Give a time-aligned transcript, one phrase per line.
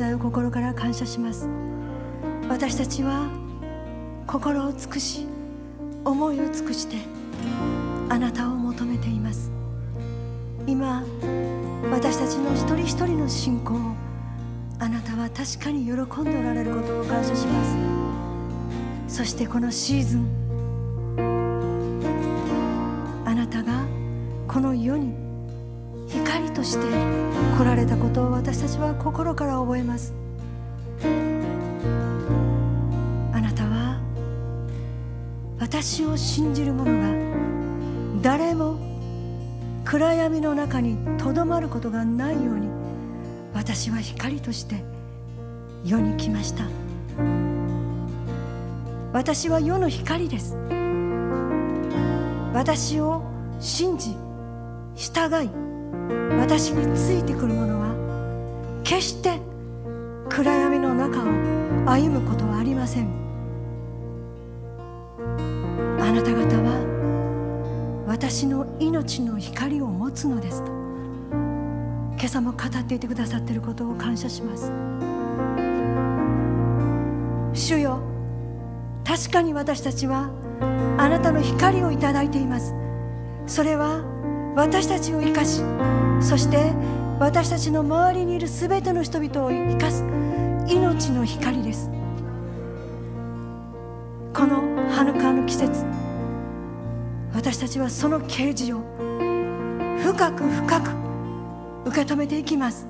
[0.00, 1.46] 在を心から感謝します。
[2.48, 3.28] 私たちは
[4.26, 5.26] 心を尽くし
[6.06, 6.96] 思いを尽くして
[8.08, 9.52] あなたを求めています。
[10.66, 11.04] 今
[11.92, 13.76] 私たちの一人一人の信仰を
[14.78, 17.62] あなたは確かに喜んでおられることを感謝しま
[19.06, 19.16] す。
[19.18, 20.26] そしてこのシーズン
[23.26, 23.84] あなたが
[24.48, 25.14] この世に
[26.08, 26.86] 光として
[27.60, 30.14] 来られたことを私たちは心から覚えます。
[33.34, 34.00] あなたは
[35.58, 37.08] 私を信じる者が
[38.22, 38.78] 誰も
[39.84, 42.66] 暗闇の中にとどまることがないように
[43.52, 44.82] 私は光として
[45.84, 46.64] 世に来ました。
[49.12, 50.56] 私は世の光です。
[52.54, 53.22] 私を
[53.60, 54.16] 信じ
[54.96, 55.69] 従い
[56.38, 57.94] 私についてくる者は
[58.84, 59.38] 決して
[60.28, 61.26] 暗闇の中を
[61.90, 63.08] 歩むことはありません。
[66.00, 74.72] あなた方は私の命の光を持つのですと今朝も語っていてくださっていることを感謝します。
[77.52, 78.00] 主よ
[79.04, 80.30] 確かに私たちは
[80.98, 82.74] あなたの光をいただいています。
[83.46, 84.02] それは
[84.60, 85.62] 私たちを生かし
[86.20, 86.74] そして
[87.18, 90.04] 私たちの周りにいる全ての人々を生かす
[90.66, 91.88] 命の光です。
[94.34, 95.86] このハヌカの季節
[97.32, 98.80] 私たちはその啓示を
[99.98, 100.90] 深く深く
[101.86, 102.86] 受け止めていきます。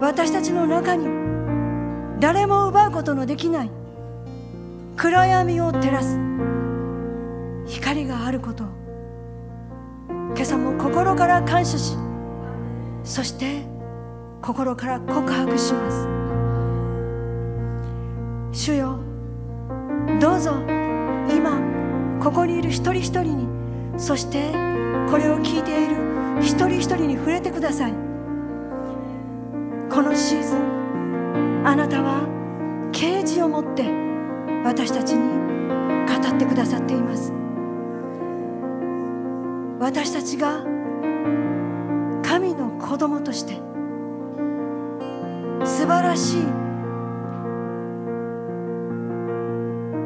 [0.00, 1.06] 私たちの中に
[2.18, 3.70] 誰も奪うことのできない
[4.96, 6.18] 暗闇を照らす
[7.64, 8.83] 光があることを
[10.34, 11.96] 今朝も心から感謝し
[13.04, 13.62] そして
[14.42, 16.08] 心から告白します。
[18.52, 18.98] 主よ
[20.20, 20.52] どうぞ
[21.30, 21.60] 今
[22.22, 23.46] ここにいる一人一人に
[23.96, 24.52] そして
[25.10, 25.96] これを聞いている
[26.40, 27.92] 一人一人に触れてください。
[29.90, 32.26] このシーズンあなたは
[32.92, 33.84] 啓示を持って
[34.64, 35.38] 私たちに
[36.06, 37.32] 語ってくださっています。
[39.84, 40.62] 私たちが
[42.26, 43.56] 神の子供として
[45.62, 46.40] 素晴らしい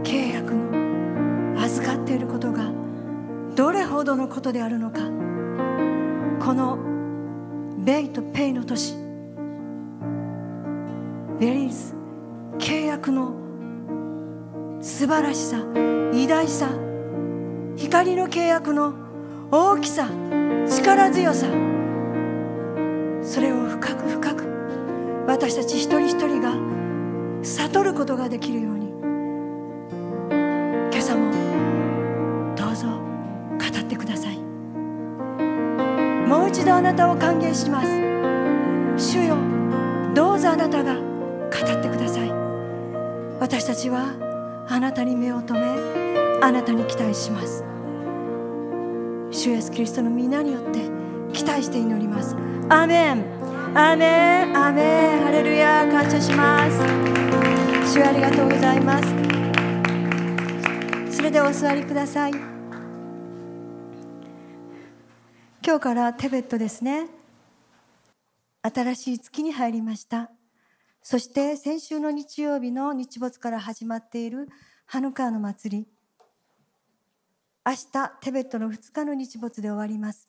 [0.02, 2.72] 契約の預かっていることが
[3.54, 4.98] どれほどのことであるのか
[6.44, 6.80] この
[7.78, 8.96] ベイとペイの年
[11.38, 11.94] ベリーズ
[12.58, 13.32] 契約の
[14.80, 15.58] 素晴らしさ
[16.12, 16.68] 偉大さ
[17.76, 19.07] 光の契約の
[19.50, 20.06] 大きさ
[20.68, 21.46] 力強さ。
[23.22, 24.44] それを深く深く
[25.26, 26.52] 私たち一人一人が
[27.42, 28.88] 悟ることができるように。
[30.90, 31.32] 今朝も
[32.54, 34.36] どうぞ語ってください。
[36.28, 37.88] もう一度あなたを歓迎します。
[39.02, 39.36] 主よ
[40.14, 42.30] どうぞあなたが語ってください。
[43.40, 44.14] 私たちは
[44.68, 45.66] あなたに目を留め
[46.42, 47.64] あなたに期待します。
[49.38, 50.80] 主イエスキリストの皆によって
[51.32, 52.34] 期待して祈ります。
[52.68, 53.24] アメン。
[53.72, 54.56] アメン。
[54.56, 55.20] アメン。
[55.22, 56.78] ハレルヤ感謝します。
[57.94, 59.06] 主ありがとうございます。
[61.16, 62.32] それでお座りください。
[62.32, 62.48] 今
[65.62, 67.06] 日からテベットですね。
[68.62, 70.32] 新しい月に入りました。
[71.00, 74.48] そして先週の日曜日の日没から始まっている
[74.84, 75.97] ハヌカーの祭り。
[77.68, 80.26] 明日テベットの2日の日没で終わります。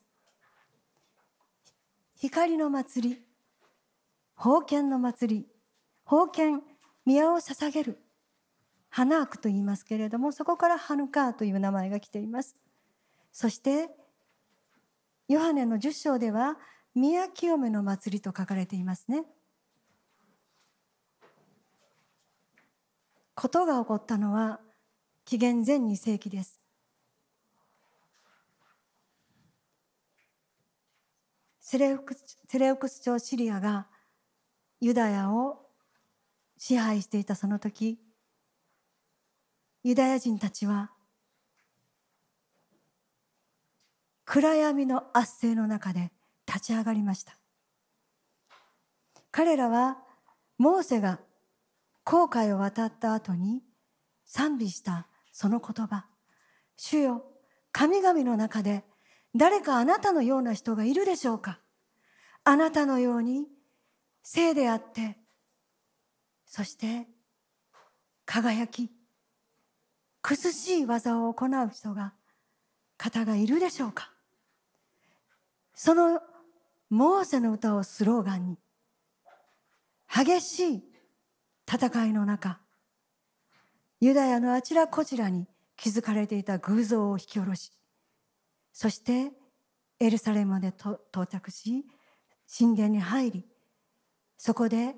[2.18, 3.22] 光の祭り
[4.36, 5.48] 封建の祭り
[6.06, 6.62] 封建
[7.06, 8.04] 宮を捧げる。
[8.90, 12.58] ハナークと言いますけれどもそこからハヌカーという名前が来ています。
[13.32, 13.90] そして
[15.30, 16.58] ヨハネの10章では
[16.94, 19.24] 宮清めの祭りと書かれていますね。
[23.34, 24.60] ことが起こったのは
[25.24, 26.59] 紀元前2世紀です。
[31.72, 33.86] セレウクスセレウクス朝シリアが
[34.82, 35.68] ユダヤを
[36.58, 38.00] 支配していたその時
[39.84, 40.90] ユダヤ人たちは
[44.26, 46.12] 暗闇の圧政の中で
[46.48, 47.38] 立ち上がりました。
[49.30, 50.00] 彼らは
[50.58, 51.20] モーセが
[52.04, 53.62] 航海を渡った後に
[54.26, 56.08] 賛美したその言葉。
[56.78, 57.26] 主よ
[57.72, 58.89] 神々の中で
[59.36, 61.60] 誰かあなたのような人がいるでしょうか？
[62.44, 63.46] あなたのように
[64.24, 65.18] 聖であって
[66.46, 67.08] そして
[68.26, 68.90] 輝き
[70.22, 72.14] 苦しい技を行う人が
[72.98, 74.12] 方がいるでしょうか？
[75.74, 76.22] その
[76.90, 78.58] モーセの歌をスローガンに
[80.14, 80.84] 激しい
[81.72, 82.60] 戦いの中
[84.02, 85.46] ユダヤのあちらこちらに
[85.78, 87.72] 築かれていた偶像を引き下ろし
[88.80, 89.34] そして
[90.00, 91.84] エルサレムまで到着し
[92.58, 93.46] 神殿に入り
[94.38, 94.96] そこで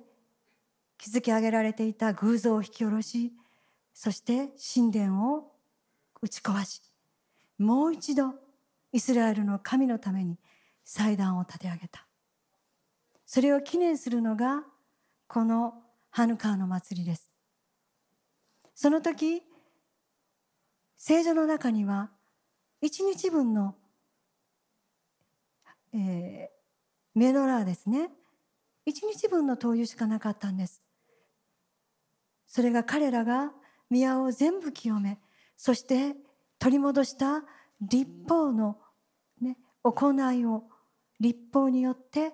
[1.00, 3.34] 築き上げられていた偶像を引き下ろし
[3.96, 5.52] そして神殿を
[6.22, 6.84] 打ち壊し
[7.58, 8.36] もう一度
[8.92, 10.38] イスラエルの神のために
[10.84, 12.06] 祭壇を立て上げた。
[13.26, 14.64] それを記念するのが
[15.28, 15.74] この
[16.12, 17.32] ハヌカーの祭りです。
[18.76, 19.42] その時
[20.98, 22.12] 聖女の中には
[22.82, 23.76] 一日分の、
[25.94, 28.10] えー、メノラーですね。
[28.86, 30.82] 一日分の灯油しかなかったんです。
[32.48, 33.52] それが彼らが
[33.92, 35.20] 宮を全部清め
[35.56, 36.16] そして
[36.58, 37.44] 取り戻した
[37.80, 38.78] 立法の、
[39.40, 40.64] ね、行いを
[41.20, 42.34] 立法によって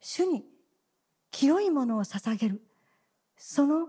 [0.00, 0.44] 主に
[1.30, 2.62] 清いものを捧げる。
[3.38, 3.88] その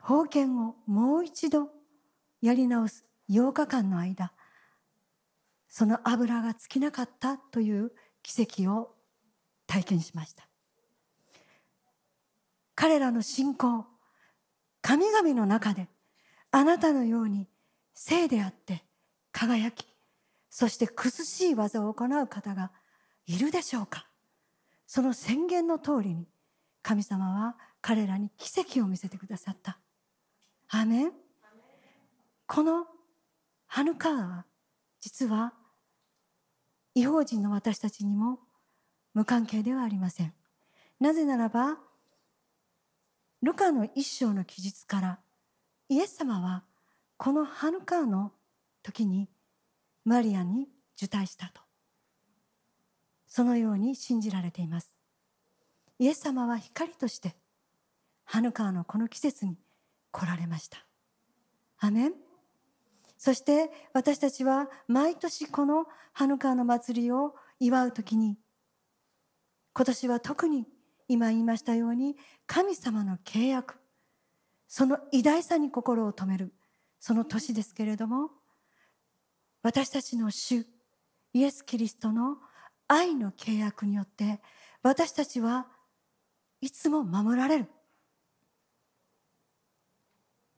[0.00, 1.68] 封建をもう一度
[2.40, 4.32] やり直す8日間の間
[5.74, 7.92] その油が尽きなかったという
[8.22, 8.94] 奇跡を
[9.66, 10.46] 体験しました。
[12.74, 13.86] 彼らの信仰
[14.82, 15.88] 神々の中で
[16.50, 17.48] あなたのように
[17.94, 18.84] 聖であって
[19.32, 19.86] 輝き
[20.50, 22.70] そして苦しい技を行う方が
[23.26, 24.06] いるでしょうか。
[24.86, 26.28] その宣言の通りに
[26.82, 29.78] 神様は彼らに奇跡を見せてくださった。
[30.68, 31.12] アメン。
[32.46, 32.84] この
[33.68, 34.44] ハヌカーは
[35.00, 35.54] 実は
[36.94, 38.38] 違法人の私たちにも
[39.14, 40.32] 無関係ではありません。
[41.00, 41.78] なぜならば
[43.42, 45.18] ルカの一章の記述から
[45.88, 46.64] イエス様は
[47.16, 48.32] このハヌカーの
[48.82, 49.28] 時に
[50.04, 51.60] マリアに受胎したと。
[53.26, 54.94] そのように信じられています。
[55.98, 57.34] イエス様は光として
[58.24, 59.56] ハヌカーのこの季節に
[60.10, 60.84] 来られました。
[61.78, 62.31] アメン。
[63.24, 68.36] そして私たちは毎年このハヌカーの祭りを祝う時に
[69.74, 70.66] 今年は特に
[71.06, 72.16] 今言いましたように
[72.48, 73.76] 神様の契約
[74.66, 76.52] その偉大さに心を止める
[76.98, 78.30] その年ですけれども
[79.62, 80.66] 私たちの主
[81.32, 82.38] イエス・キリストの
[82.88, 84.40] 愛の契約によって
[84.82, 85.68] 私たちは
[86.60, 87.66] いつも守られる。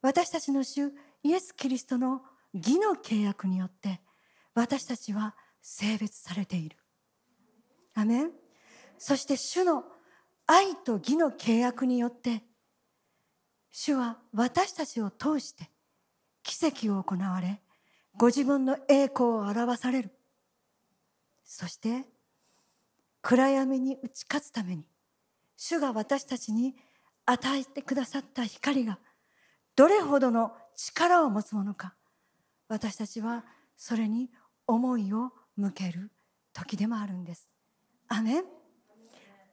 [0.01, 2.23] 私たちの主イエス・キリストの
[2.55, 4.01] 義の契約によって
[4.55, 6.77] 私たちは性別されている。
[7.95, 8.31] アメン。
[8.99, 9.85] そして主の
[10.47, 12.43] 愛と義の契約によって
[13.71, 15.69] 主は私たちを通して
[16.43, 17.61] 奇跡を行われ
[18.17, 20.11] ご自分の栄光を表される。
[21.45, 22.05] そして
[23.21, 24.85] 暗闇に打ち勝つために
[25.57, 26.75] 主が私たちに
[27.27, 28.99] 与えてくださった光が
[29.77, 31.95] どれほどの力を持つものか
[32.75, 33.45] 私たちは
[33.77, 34.31] それに
[34.67, 36.11] 思いを向ける
[36.53, 37.49] 時でもあるんです。
[38.09, 38.45] アメン。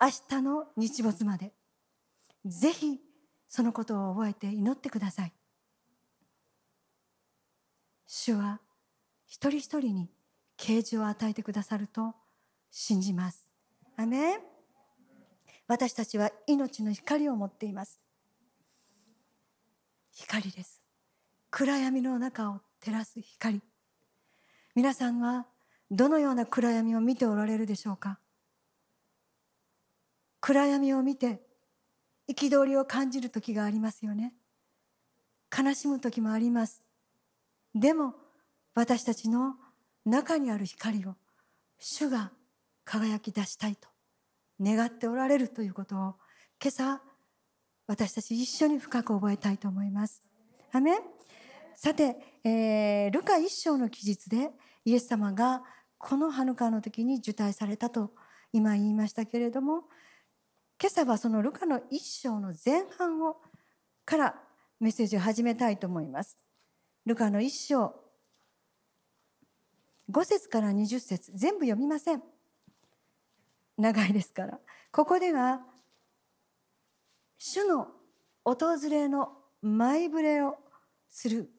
[0.01, 1.53] 明日の日没まで。
[2.47, 2.99] ぜひ
[3.47, 5.33] そのことを覚えて祈ってください。
[8.07, 8.59] 主は
[9.27, 10.09] 一人一人に
[10.57, 12.15] 啓示を与えてくださると
[12.71, 13.47] 信じます。
[13.97, 14.39] アメン。
[15.67, 17.99] 私たちは命の光を持っています。
[20.11, 20.81] 光です。
[21.51, 23.61] 暗闇の中を照らす光。
[24.73, 25.45] 皆さんは
[25.91, 28.17] どのような暗闇を見ておられるでしょうか？
[30.39, 31.41] 暗闇を見て
[32.27, 34.33] 憤りを感じる時がありますよね。
[35.55, 36.81] 悲しむ時もあります。
[37.75, 38.15] でも
[38.73, 39.53] 私たちの
[40.03, 41.13] 中にある光を
[41.77, 42.31] 主が
[42.83, 43.89] 輝き出したいと
[44.59, 45.99] 願っておられるということを
[46.59, 47.01] 今朝
[47.85, 50.23] 私たち一緒に深く覚えたいと思います。
[50.71, 50.97] アメ
[51.83, 54.51] さて、えー、ルカ一章の記述で
[54.85, 55.63] イエス様が
[55.97, 58.11] このハヌカの時に受胎されたと
[58.53, 59.85] 今言いましたけれども
[60.79, 63.37] 今朝はそのルカの一章の前半を
[64.05, 64.35] から
[64.79, 66.37] メッセージを始めたいと思います。
[67.07, 67.95] ルカの一章
[70.11, 72.21] 5節から20節全部読みません。
[73.79, 74.59] 長いですから。
[74.91, 75.61] ここでは
[77.39, 77.87] 主の
[78.45, 78.55] 訪
[78.87, 79.31] れの
[79.63, 80.59] 前触れを
[81.09, 81.49] する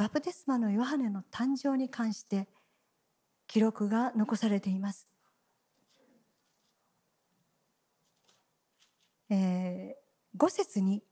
[0.00, 2.48] バプテスマのヨハネの誕生に関して
[3.46, 5.06] 記録が残されています。
[9.28, 11.02] えー、5節に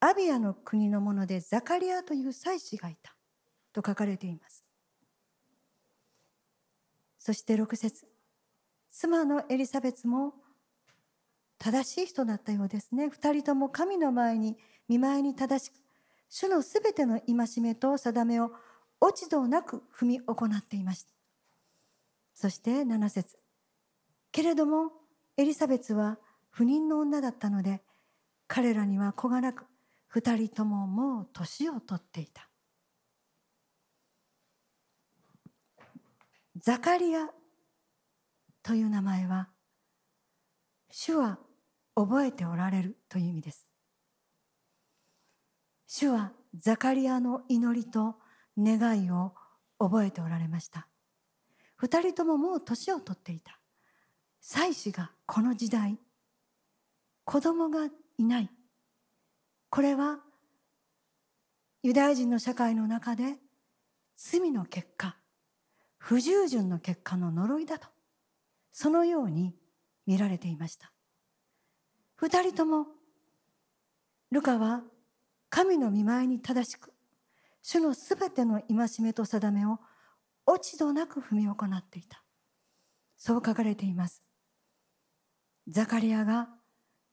[0.00, 3.14] アビアの国のものでザカリアという祭司がいた
[3.72, 4.62] と書かれています
[7.18, 8.06] そして6節
[8.90, 10.34] 妻のエリザベツも
[11.58, 15.83] 正しい人だったようですね二人とも神の前に見舞いに正しく
[16.36, 18.50] 主のすべての戒めと定めを
[19.00, 21.12] 落ち度なく踏み行っていました。
[22.34, 23.38] そして7節。
[24.32, 24.90] けれども
[25.36, 26.18] エリザベツは
[26.50, 27.84] 不妊の女だったので
[28.48, 29.66] 彼らには子がなく
[30.08, 32.48] 二人とももう年を取っていた。
[36.56, 37.28] ザカリア
[38.64, 39.50] という名前は
[40.90, 41.38] 主は
[41.94, 43.73] 覚えておられるという意味です。
[45.96, 48.16] 主はザカリアの祈りと
[48.58, 49.32] 願いを
[49.78, 50.88] 覚えておられました。
[51.76, 53.60] 二人とももう年を取っていた。
[54.40, 55.96] 妻子がこの時代
[57.22, 57.86] 子供が
[58.18, 58.50] いない。
[59.70, 60.18] これは
[61.84, 63.36] ユダヤ人の社会の中で
[64.16, 65.14] 罪の結果
[65.98, 67.86] 不従順の結果の呪いだと。
[68.72, 69.54] そのように
[70.08, 70.90] 見られていました。
[72.16, 72.88] 二人とも
[74.32, 74.82] ルカは
[75.54, 76.92] 神の見舞いに正しく
[77.62, 79.78] 主のすべての戒めと定めを
[80.46, 82.24] 落ち度なく踏み行っていた。
[83.16, 84.24] そう書かれています。
[85.68, 86.48] ザカリアが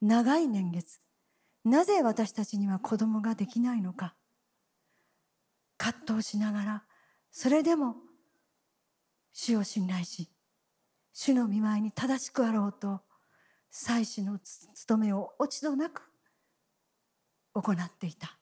[0.02, 1.02] 長い年月
[1.66, 4.16] なぜ私たちには子供ができないのか。
[5.78, 6.84] 葛藤しながら
[7.30, 7.96] それでも
[9.34, 10.32] 主を信頼し
[11.14, 13.02] 主の見舞いに正しくあろうと
[13.70, 16.11] 祭司の務めを落ち度なく
[17.54, 18.38] 行っていた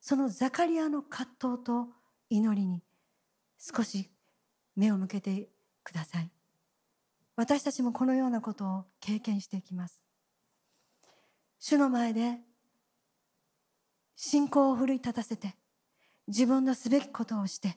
[0.00, 1.88] そのザカリアの葛藤と
[2.30, 2.82] 祈りに
[3.58, 4.10] 少し
[4.76, 5.48] 目を向けて
[5.82, 6.30] ください
[7.36, 10.00] 私たちもこのようなことを経験していきます
[11.58, 12.38] 主の前で
[14.14, 15.54] 信仰を奮い立たせて
[16.28, 17.76] 自分のすべきことをして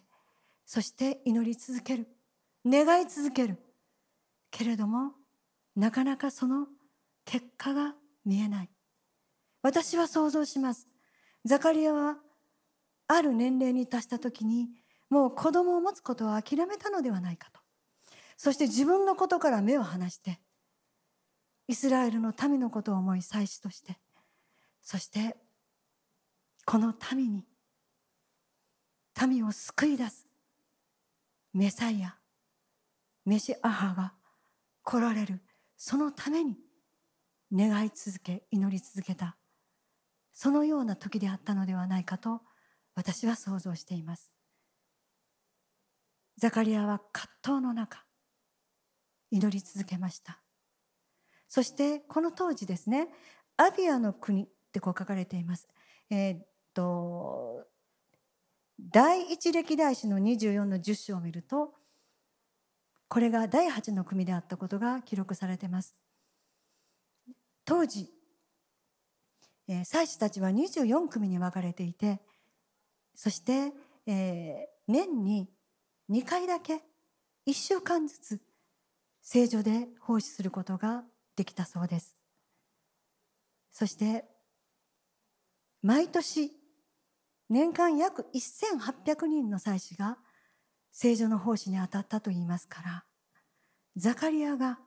[0.66, 2.08] そして祈り続ける
[2.66, 3.58] 願い続ける
[4.52, 5.14] けれども
[5.76, 6.68] なかなかその
[7.26, 7.96] 結果が
[8.26, 8.70] 見えない
[9.62, 10.88] 私は想像します。
[11.46, 12.18] ザカリアは
[13.08, 14.70] ある年齢に達した時に
[15.10, 17.60] もう子供を持つことは諦めたのではないかと。
[18.38, 20.40] そして自分のことから目を離して
[21.68, 23.98] イスラエルの民のことを思い祭司として
[24.82, 25.36] そして
[26.66, 27.46] この民に
[29.28, 30.26] 民を救い出す
[31.54, 32.16] メサイア
[33.26, 34.14] メシアハが
[34.84, 35.42] 来られる
[35.76, 36.58] そのために
[37.54, 39.36] 願い続け祈り続けた。
[40.42, 42.40] そのような時であったのではないかと
[42.96, 44.32] 私は想像しています。
[46.38, 48.06] ザカリアは葛藤の中
[49.32, 50.40] 祈り続けました。
[51.50, 53.10] そしてこの当時ですね
[53.58, 55.68] アビアの国ってこう書かれています。
[56.10, 57.66] えー、っと
[58.80, 61.74] 第一歴代史の24の10章を見ると
[63.10, 65.98] これが第8の組であったことが記録されています。
[67.66, 68.10] 当時、
[69.70, 72.20] えー、祭司たちは24組に分かれていて
[73.14, 73.72] そして、
[74.08, 75.48] えー、年に
[76.10, 76.82] 2回だけ
[77.48, 78.42] 1週間ずつ
[79.22, 81.04] 聖女で奉仕することが
[81.36, 82.18] できたそうです。
[83.72, 84.26] そして
[85.84, 86.52] 毎年
[87.50, 90.18] 年間約1800人の祭司が
[90.92, 93.06] 聖女の奉仕に当たったといいますから
[93.96, 94.80] ザカリアが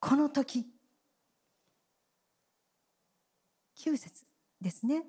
[0.00, 0.66] この時
[3.84, 4.24] 9節
[4.60, 5.02] ですね。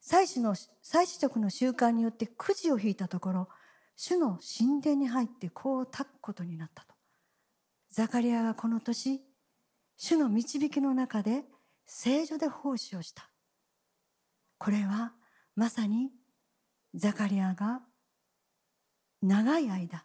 [0.00, 3.48] 祭司の祭司職の習慣によってくじを引いたところ
[3.96, 6.94] 主の神殿に入ってこう立くことになったと。
[7.90, 9.22] ザカリアがこの年
[9.96, 11.44] 主の導きの中で
[11.86, 13.30] 聖女で奉仕をした。
[14.58, 15.14] これは
[15.56, 16.10] まさに
[16.94, 17.80] ザカリアが
[19.22, 20.04] 長い間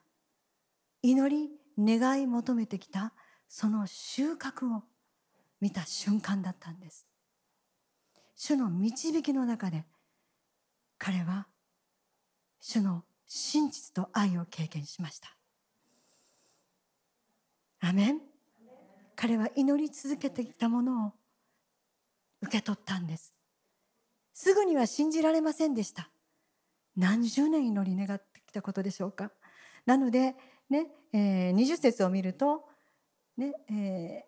[1.02, 3.14] 祈り願い求めてきた
[3.50, 4.84] その収穫を
[5.60, 7.09] 見た瞬間だったんです。
[8.42, 9.84] 主の導きの中で
[10.98, 11.48] 彼は
[12.62, 15.36] 主の真実と愛を経験しました。
[17.82, 18.22] アメン
[19.18, 21.12] 彼は祈り続けてきたものを
[22.42, 23.34] 受け取ったんです。
[24.34, 26.10] すぐには信じられませんでした。
[26.96, 29.34] 何十年祈り願ってきたことでしょうか。
[29.86, 30.38] なので、
[30.70, 32.64] ねえー、20節を見ると、
[33.36, 34.22] ねえー、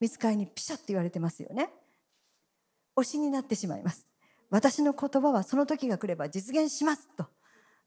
[0.00, 1.83] 見つかりにピシャッと言われてますよね。
[2.96, 4.06] 推しになってしまいます。
[4.50, 7.26] 私の言葉はその時が来れば実現しますと。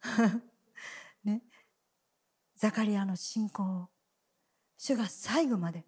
[1.24, 1.42] ね、
[2.56, 3.90] ザカリアの信仰を
[4.78, 5.86] 主が最後まで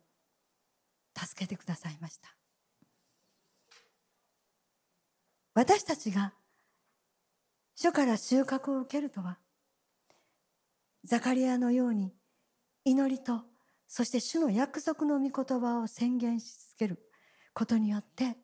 [1.18, 2.36] 助けてくださいました
[5.54, 6.34] 私たちが
[7.76, 9.38] 主から収穫を受けるとは
[11.04, 12.14] ザカリアのように
[12.86, 13.42] 祈りと
[13.88, 17.00] そして主の約束の御言葉を宣言し続ける
[17.54, 18.38] ことによって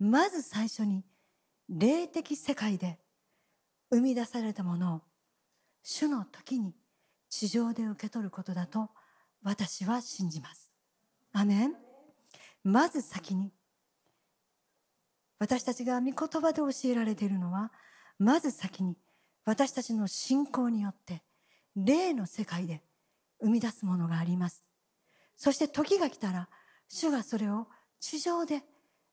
[0.00, 1.04] まず最初に
[1.68, 2.98] 霊的世界で
[3.90, 5.00] 生み出されたものを
[5.82, 6.74] 主の時に
[7.28, 8.88] 地上で受け取ることだと
[9.42, 10.72] 私は信じます。
[11.32, 11.74] アメン
[12.64, 13.52] まず先に
[15.38, 17.70] 私たちが御言葉で教えられているのは
[18.18, 18.96] まず先に
[19.44, 21.22] 私たちの信仰によって
[21.76, 22.82] 霊の世界で
[23.40, 24.64] 生み出すものがあります
[25.36, 26.48] そして時が来たら
[26.88, 27.68] 主がそれを
[28.00, 28.62] 地上で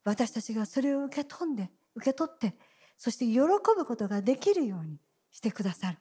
[0.08, 2.56] 私たちがそれを受け取んで受け取って
[2.98, 5.98] そして喜ぶことができるようにしてくださる。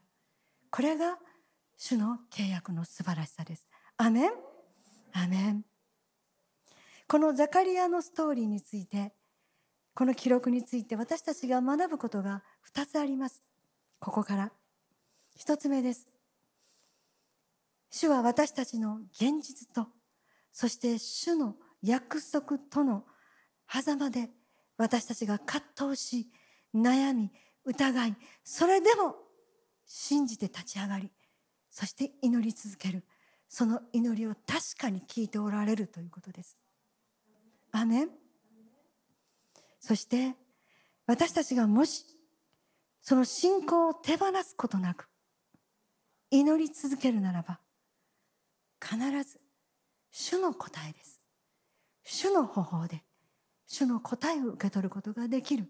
[0.70, 1.18] これが
[1.76, 3.66] 主の契約の素晴らしさです。
[3.96, 4.30] アメン。
[5.12, 5.64] アメン。
[7.08, 9.12] このザカリアのストーリーについて
[9.92, 13.42] この記録について私たちが学ぶことが2つあります。
[13.98, 14.52] ここから。
[15.36, 16.06] 1つ目です。
[17.90, 19.88] 主は私たちの現実と
[20.52, 23.04] そして主の約束との
[23.68, 24.30] 狭間で
[24.76, 26.28] 私たちが葛藤し
[26.74, 27.30] 悩み
[27.64, 29.16] 疑いそれでも
[29.86, 31.10] 信じて立ち上がり
[31.70, 33.04] そして祈り続ける。
[33.48, 36.56] その祈りを確かに聞いておられるということです。
[37.72, 38.10] アメン。
[39.78, 40.34] そして
[41.06, 42.04] 私たちがもし
[43.02, 45.08] その信仰を手放すことなく
[46.30, 47.60] 祈り続けるならば
[48.82, 49.38] 必ず
[50.10, 51.20] 主の答えです。
[52.04, 53.02] 主の方法で
[53.66, 55.68] 主の答えを受け取ることができる。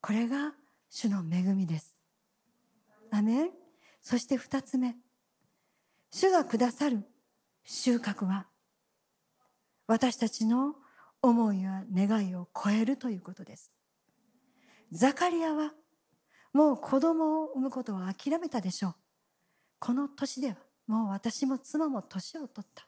[0.00, 0.54] これが
[0.88, 1.96] 主の恵みです。
[3.10, 3.50] アメ
[4.00, 4.96] そして二つ目。
[6.10, 7.04] 主がくださる
[7.64, 8.46] 収穫は
[9.86, 10.74] 私たちの
[11.22, 13.70] 思いや願いを超えるということです。
[14.92, 15.72] ザカリアは
[16.52, 18.94] もう子供を産むことは諦めたでしょう。
[19.78, 20.56] この年では
[20.86, 22.86] もう私も妻も年を取った。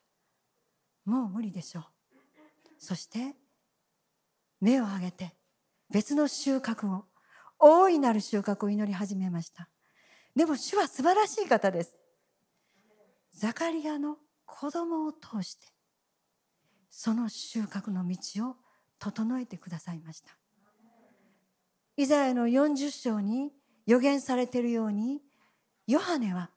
[1.05, 1.85] もう無理でしょう。
[2.79, 3.37] そして
[4.62, 5.35] 目を上げて
[5.90, 7.05] 別の収穫を
[7.59, 9.68] 大いなる収穫を祈り始めました。
[10.35, 11.98] でも主は素晴らしい方です。
[13.35, 15.66] ザカリアの子供を通して
[16.90, 18.57] その収穫の道を
[18.98, 20.31] 整えてくださいました。
[21.96, 23.51] イザヤの40章に
[23.87, 25.20] 予言されているように
[25.88, 26.51] ヨハネは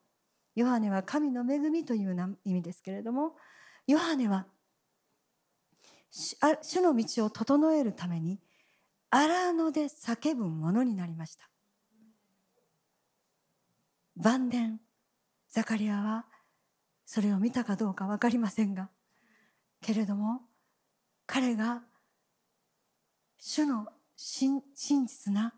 [0.56, 3.36] ヨハネは神の恵みという意味ですけれども
[3.88, 4.46] ヨハネは
[6.12, 8.40] 主の道を整えるために
[9.10, 11.50] 荒野で叫ぶものになりました。
[14.16, 14.80] 晩年
[15.50, 16.26] ザカリアは
[17.06, 18.90] それを見たかどうか分かりませんが
[19.82, 20.42] けれども
[21.26, 21.84] 彼が
[23.38, 25.54] 主の真実な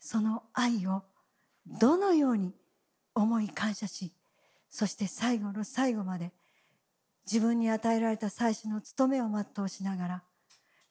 [0.00, 1.02] その愛を
[1.66, 2.54] どのように
[3.14, 4.12] 思い感謝し
[4.68, 6.32] そして最後の最後まで
[7.30, 10.22] 自分に与えられた祭司の務めを全うしながら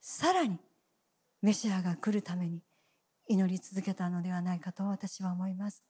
[0.01, 0.59] さらに
[1.41, 2.61] メシアが来るために
[3.27, 5.83] 祈り続けたのではないかと私は思います。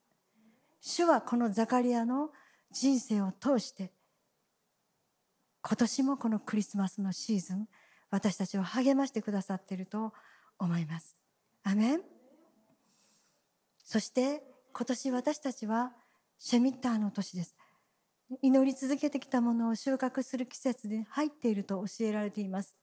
[0.81, 2.29] 主はこのザカリアの
[2.71, 3.91] 人生を通して
[5.62, 7.67] 今年もこのクリスマスのシーズン
[8.12, 10.13] 私たちを励ましてくださっていると
[10.60, 11.17] 思います。
[11.63, 12.01] アメン。
[13.84, 15.93] そして今年私たちは
[16.38, 17.55] シェミッターの年です。
[18.41, 22.75] 祈り続けてきたものを収穫する季節で入っていると教えられています。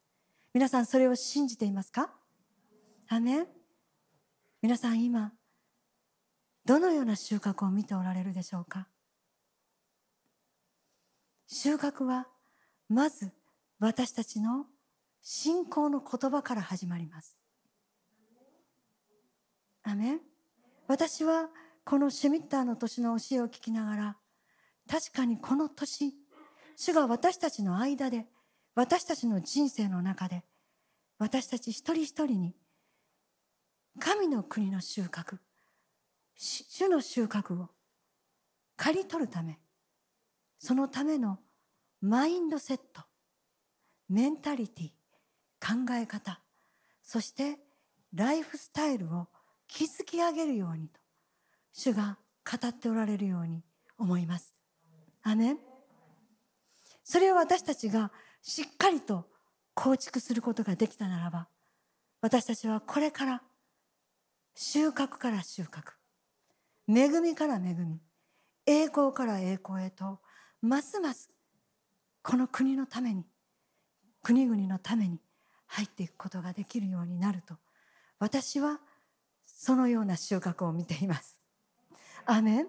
[0.55, 2.11] 皆さんそれを信じていますか？
[3.09, 3.47] アメン。
[4.63, 5.33] 皆さん今
[6.65, 8.87] どのような収穫を見ておられるでしょうか？
[11.49, 12.29] 収穫は
[12.89, 13.33] まず
[13.81, 14.67] 私たちの
[15.23, 17.37] 信仰の言葉から始まります。
[19.83, 20.21] アメン。
[20.87, 21.49] 私は
[21.85, 24.17] このシュミッターの年の教えを聞きながら
[24.93, 26.13] 確かにこの年
[26.77, 28.27] 主が私たちの間で
[28.75, 30.45] 私たちの人生の中で
[31.19, 32.55] 私たち一人一人に
[33.99, 35.39] 神の国の収穫
[36.37, 37.71] 主の収穫を
[38.77, 39.59] 刈り取るため
[40.59, 41.39] そのための
[42.03, 43.01] マインドセット
[44.11, 44.89] メンタリティ
[45.59, 46.43] 考え方
[47.03, 47.57] そして
[48.13, 49.29] ライフスタイルを
[49.69, 51.01] 築き上げるようにと
[51.73, 53.63] 主が語っておられるように
[53.97, 54.52] 思います。
[55.23, 55.57] アメ
[57.05, 58.11] それを私たちが
[58.43, 59.27] しっかりと
[59.75, 61.49] 構築することができたならば
[62.21, 63.43] 私たちはこれから
[64.55, 65.93] 収穫から収穫。
[66.89, 68.01] 恵みから恵み
[68.67, 70.21] 栄光から栄光へと
[70.61, 71.31] ますます
[72.23, 73.25] この国のために
[74.23, 75.19] 国々のために
[75.67, 77.55] 入っていくことができるようになると
[78.19, 78.81] 私は
[79.47, 81.41] そのような収穫を見ています。
[82.27, 82.67] アメン。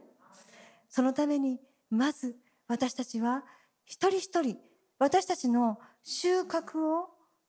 [0.89, 2.35] そのためにまず
[2.67, 3.43] 私たちは
[3.85, 4.57] 一人一人
[4.99, 7.07] 私たちの収穫を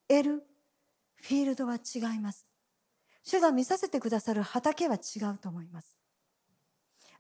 [0.09, 0.43] 得る
[1.23, 2.47] フィールドは違います。
[3.23, 5.97] 主が見させてくださる畑は違うと思います。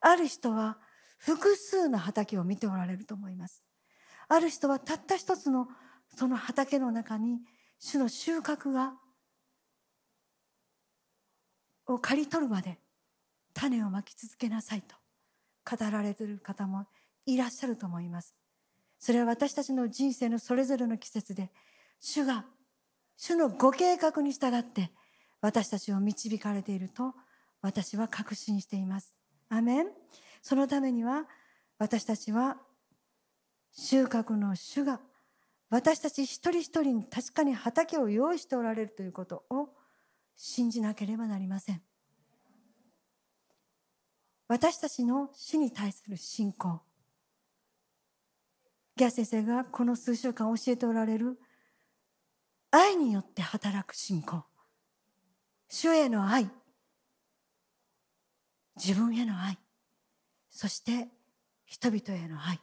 [0.00, 0.78] ある人は
[1.18, 3.62] 複数の畑を見ておられると思います。
[4.28, 5.68] ある人はたった一つの
[6.16, 7.40] その畑の中に
[7.78, 8.94] 主の収穫が
[11.86, 12.78] を刈り取るまで
[13.52, 14.96] 種をまき続けなさいと
[15.68, 16.86] 語られている方も
[17.26, 18.34] いらっしゃると思います。
[18.98, 21.50] それは私たちの人生のそれぞれの季節で
[22.00, 22.46] 主が
[23.16, 24.90] 主のご計画に従って
[25.40, 27.14] 私たちを導かれていると
[27.60, 29.14] 私は確信しています。
[29.48, 29.86] アメン。
[30.42, 31.26] そのためには
[31.78, 32.58] 私たちは
[33.72, 35.00] 収穫の主が
[35.70, 39.70] 私たち一人一人に確かに畑を用意しておられるということを
[40.36, 41.82] 信じなければなりません。
[44.46, 46.82] 私たちの主に対する信仰
[48.96, 51.38] ギャ先生がこの数週間教えておられる。
[52.70, 54.44] 愛によって働く信仰。
[55.68, 56.48] 主への愛。
[58.76, 59.58] 自分への愛。
[60.48, 61.08] そして
[61.66, 62.60] 人々への愛。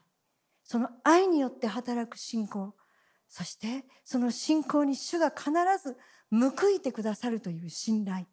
[0.63, 2.75] その愛によって働く信仰。
[3.27, 5.51] そしてその信仰に主が必
[5.83, 5.97] ず
[6.31, 8.25] 報いてくださるという信頼。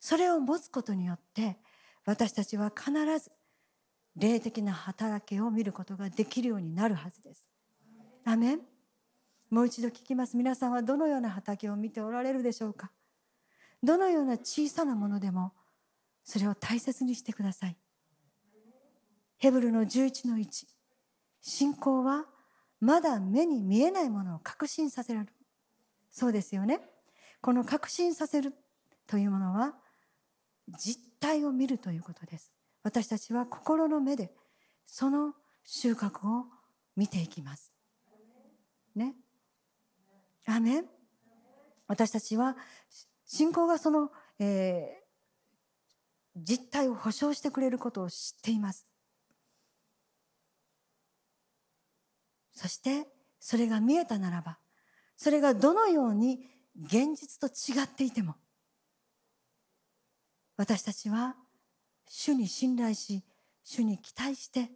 [0.00, 1.58] それを持つことによって
[2.04, 3.30] 私たちは必ず
[4.16, 7.48] 霊的な働きを見ることができるようになるはずです。
[8.24, 8.60] アメン。
[9.50, 10.36] もう一度聞きます。
[10.36, 12.90] 皆さんはどのような畑を見ておられるでしょうか。
[13.82, 15.52] どのような小さなものでも
[16.24, 17.76] それを大切にしてください。
[19.36, 20.66] ヘブルの11の1
[21.42, 22.24] 信仰は
[22.80, 25.32] まだ目に見えないものを確信させられる。
[26.10, 26.80] そうですよね。
[27.42, 28.54] この確信させる
[29.06, 29.74] というものは
[30.78, 32.53] 実態を見るということです。
[32.84, 34.30] 私たちは心の目で
[34.86, 35.32] その
[35.64, 36.44] 収穫を
[36.94, 37.72] 見ていきます。
[38.94, 39.16] ね。
[40.46, 40.84] アメン。
[41.88, 42.56] 私たちは
[43.24, 48.86] 信仰がその、えー、実態を保証してくれることを知っています。
[52.52, 53.08] そして
[53.40, 54.58] それが見えたならば
[55.16, 56.46] それがどのように
[56.80, 58.36] 現実と違っていても
[60.56, 61.36] 私たちは
[62.06, 63.22] 主に信頼し
[63.62, 64.70] 主に期待して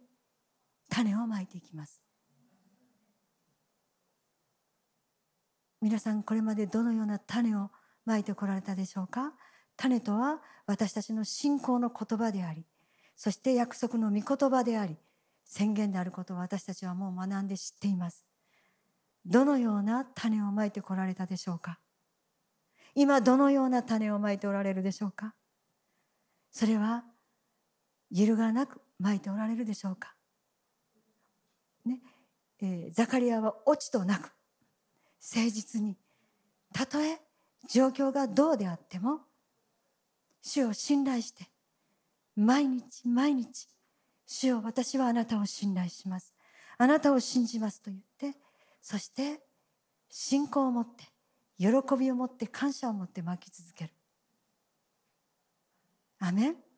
[0.89, 2.01] 種をまいていきます。
[5.81, 7.69] 皆さんこれまでどのような種を
[8.05, 9.33] まいてこられたでしょうか？
[9.77, 12.65] 種とは私たちの信仰の言葉であり
[13.15, 14.97] そして約束の御言葉であり
[15.45, 18.25] 宣言であることを私たちはもう学んで知っています。
[19.25, 21.79] どのような種をまいてこられたでしょうか？
[22.95, 25.33] 今どのような種をまいておられるでしょうか？
[26.51, 27.03] それは
[28.11, 30.13] 揺るがなくまいておられるでしょうか、
[31.85, 31.99] ね
[32.61, 34.31] えー、ザカリアは落ちとなく
[35.21, 35.95] 誠実に
[36.73, 37.19] たとえ
[37.69, 39.19] 状況がどうであっても
[40.41, 41.49] 主を信頼して
[42.35, 43.67] 毎日毎日
[44.25, 46.33] 主を私はあなたを信頼します。
[46.77, 48.37] あなたを信じますと言って
[48.81, 49.41] そして
[50.09, 51.03] 信仰を持って
[51.57, 51.67] 喜
[51.97, 53.93] びを持って感謝を持って巻き続ける。
[56.19, 56.68] アメン。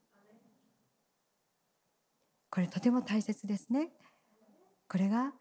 [2.52, 3.90] これとても大切ですね。
[4.90, 5.32] これが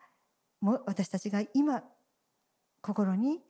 [0.61, 1.83] も私たちが今
[2.81, 3.40] 心に、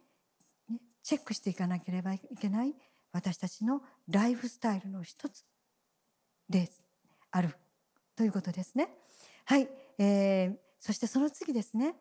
[1.03, 2.75] チェックしていかなければいけない
[3.12, 5.44] 私たちのライフスタイルの一つ
[6.49, 6.83] です。
[7.31, 7.55] ある
[8.16, 8.88] ということですね。
[9.44, 9.68] はい、
[9.99, 11.94] えー、そしてその次ですね。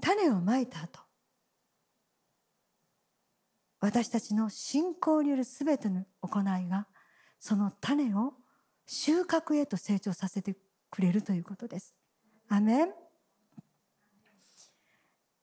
[0.00, 1.07] 種をまいた後。
[3.80, 6.86] 私たちの信仰によるすべての行いが
[7.38, 8.34] その種を
[8.86, 10.56] 収穫へと成長させて
[10.90, 11.94] くれるということです。
[12.48, 12.92] アメン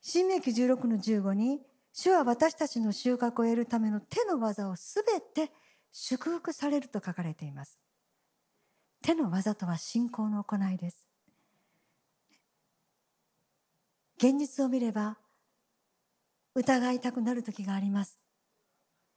[0.02, 1.62] 新明記16の15に
[1.94, 5.52] 主は私たちの収穫を得るための手の技をすべて
[5.92, 7.80] 祝福されると書かれています。
[9.02, 11.08] 手の技とは信仰の行いです。
[14.18, 15.18] 現実を見れば
[16.56, 18.25] 疑いたくなる時があります。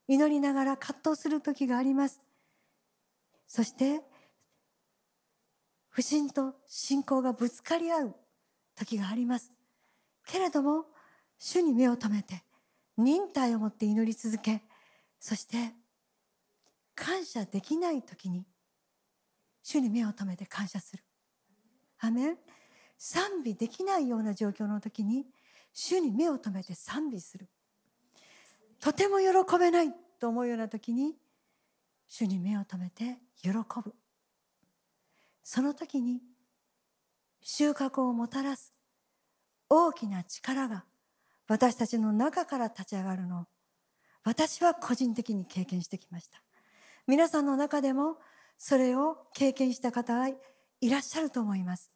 [0.09, 2.21] 祈りながら葛藤する時があります。
[3.47, 4.01] そして
[5.89, 8.17] 不信と信仰がぶつかり合う
[8.75, 9.53] 時があります。
[10.27, 10.87] けれども
[11.39, 12.43] 主に目を留めて
[12.97, 14.63] 忍耐を持って祈り続け
[15.21, 15.73] そして
[16.95, 18.45] 感謝できない時に
[19.63, 21.05] 主に目を留めて感謝する。
[22.01, 22.39] アメン。
[22.99, 25.25] 賛美できないような状況の時に
[25.73, 27.49] 主に目を留めて賛美する。
[28.81, 31.15] とても喜べないと思うような時に
[32.07, 33.95] 主に目を留めて喜ぶ。
[35.43, 36.21] その時に
[37.41, 38.75] 収穫をもたらす
[39.71, 40.85] 大きな力が
[41.47, 43.45] 私たちの中から立ち上がるのを
[44.25, 46.43] 私は個人的に経験してきました。
[47.07, 48.19] 皆さんの中でも
[48.59, 51.91] それを経験した方はいらっしゃると思います。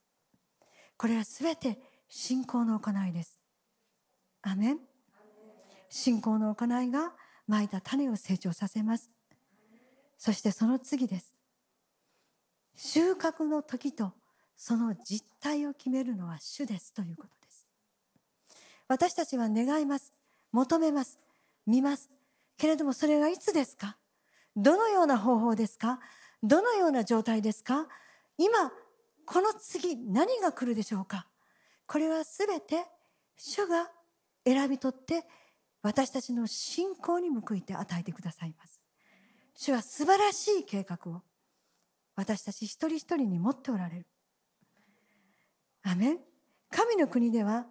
[0.96, 3.38] これは全て信仰の行いです。
[4.42, 4.91] アメン。
[5.94, 7.12] 信仰の行いが
[7.46, 9.10] まいた種を成長させます。
[10.16, 11.34] そしてその次です。
[12.74, 14.12] 収穫の時と
[14.56, 17.66] その実態を決めるのは主ですということです。
[18.88, 20.14] 私たちは願います。
[20.50, 21.18] 求めます。
[21.66, 22.08] 見ます。
[22.56, 23.98] けれどもそれがいつですか？
[24.56, 26.00] どのような方法ですか？
[26.42, 27.86] どのような状態ですか？
[28.38, 28.72] 今
[29.26, 31.26] この次何が来るでしょうか？
[31.86, 32.86] これはすべて
[33.36, 33.90] 主が
[34.46, 35.26] 選び取って
[35.82, 38.80] 私たちの信仰に報いて与えてくださいます。
[39.54, 41.22] 主は素晴らしい計画を
[42.14, 44.06] 私たち一人一人に持っておられる。
[45.82, 46.18] アメン。
[46.70, 47.66] 神の国では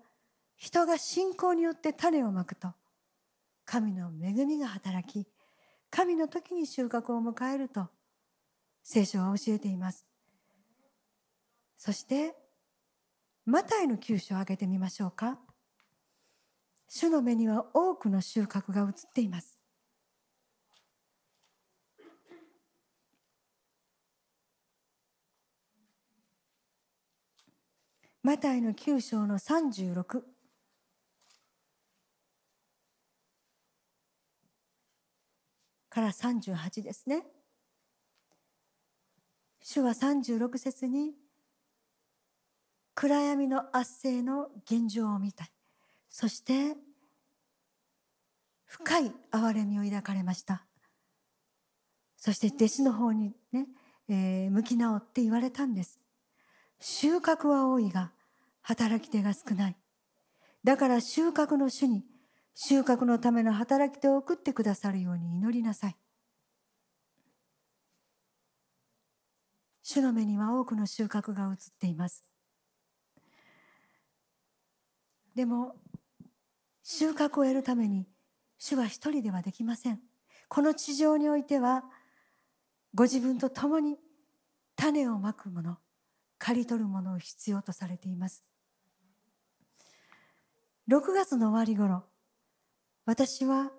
[0.55, 2.69] 人が信仰によって種をまくと
[3.65, 5.27] 神の恵みが働き
[5.89, 7.87] 神の時に収穫を迎えると
[8.83, 10.05] 聖書は教えています。
[11.77, 12.35] そして
[13.45, 15.39] マタイの九章を挙げてみましょうか。
[16.93, 19.57] 主の目には多くの収穫が映っています。
[28.21, 30.21] マタイの9章の36
[35.89, 37.23] から38ですね。
[39.61, 41.13] 主は36節に
[42.95, 45.49] 暗闇の圧政の現状を見た
[46.11, 46.75] そして
[48.65, 50.65] 深い憐れみを抱かれました
[52.17, 53.65] そして弟子の方にね、
[54.07, 55.99] えー、向き直って言われたんです
[56.81, 58.11] 収穫は多いが
[58.61, 59.77] 働き手が少ない。
[60.63, 62.03] だから収穫の主に
[62.53, 65.95] 収穫のための働き手を送ってくださるように祈りなさい。
[69.83, 72.23] 主の目には多くの収穫が映っています。
[75.35, 75.75] でも
[76.83, 78.07] 収穫を得るために
[78.57, 79.99] 主は一人ではできません。
[80.51, 81.85] この地上においては
[82.93, 83.97] ご自分と共に
[84.75, 85.77] 種をまくもの
[86.37, 88.43] 刈り取るものを必要とされています
[90.89, 92.03] 6月の終わり頃
[93.05, 93.71] 私は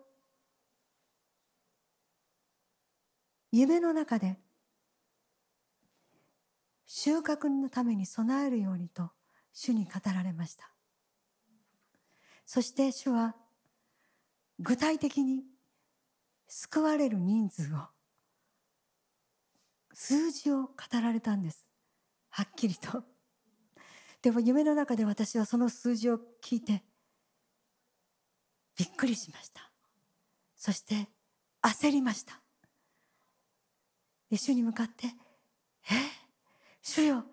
[3.51, 4.39] 夢の中で
[6.87, 9.11] 収穫のために備えるようにと
[9.53, 10.72] 主に語られました
[12.55, 13.35] そして主は
[14.59, 15.43] 具体的に
[16.47, 17.79] 救われる人数を
[19.95, 21.65] 数字を語られたんです。
[22.29, 23.05] はっきりと。
[24.21, 26.83] でも夢の中で私はその数字を聞いて
[28.77, 29.71] びっくりしました。
[30.55, 31.09] そして
[31.63, 32.39] 焦りました。
[34.31, 35.07] 主に向かって
[35.91, 35.95] 「え？
[36.83, 37.25] 主よ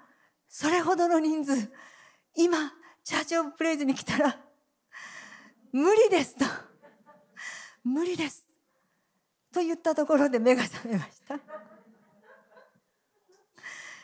[0.48, 1.70] それほどの人数
[2.38, 2.72] 今
[3.04, 4.46] チャーチオブプレイズに来たら
[5.72, 6.46] 無理です」と
[7.84, 8.48] 「無理です」
[9.52, 11.40] と言ったところで目が覚めました。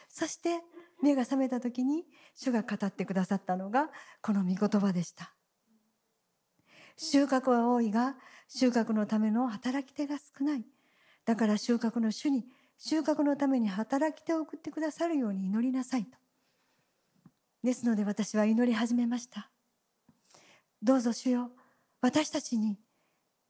[0.10, 0.62] そして
[1.02, 3.90] 目が覚めた時に主が語ってくださったのが
[4.22, 5.34] この御言葉でした。
[6.98, 8.16] 収穫は多いが
[8.48, 10.66] 収穫のための働き手が少ない。
[11.26, 12.46] だから収穫の主に
[12.78, 16.18] 収穫のために働き手を送ってくださるように祈りなさいと。
[17.64, 19.50] ですので私は祈り始めました。
[20.86, 21.50] どうぞ主よ。
[22.00, 22.78] 私たちに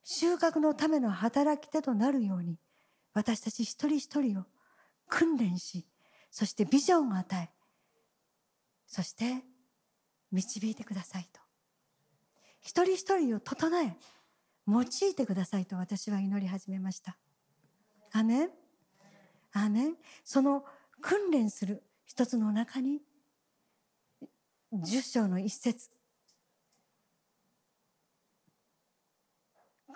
[0.06, 2.58] 収穫のための働き手となるように
[3.13, 4.43] 私たち一人一人を
[5.10, 5.86] 訓練し
[6.32, 7.50] そしてビジョンを与え
[8.88, 9.43] そして
[10.32, 11.41] 導いてくださいと。
[12.62, 13.98] 一人一人を整え
[14.65, 17.17] 用いてくださいと私は祈り始めました。
[18.13, 18.50] アメン。
[19.52, 19.95] アメン。
[20.24, 20.63] その
[21.02, 23.02] 訓練する一つの中に
[24.71, 25.94] 十章の一節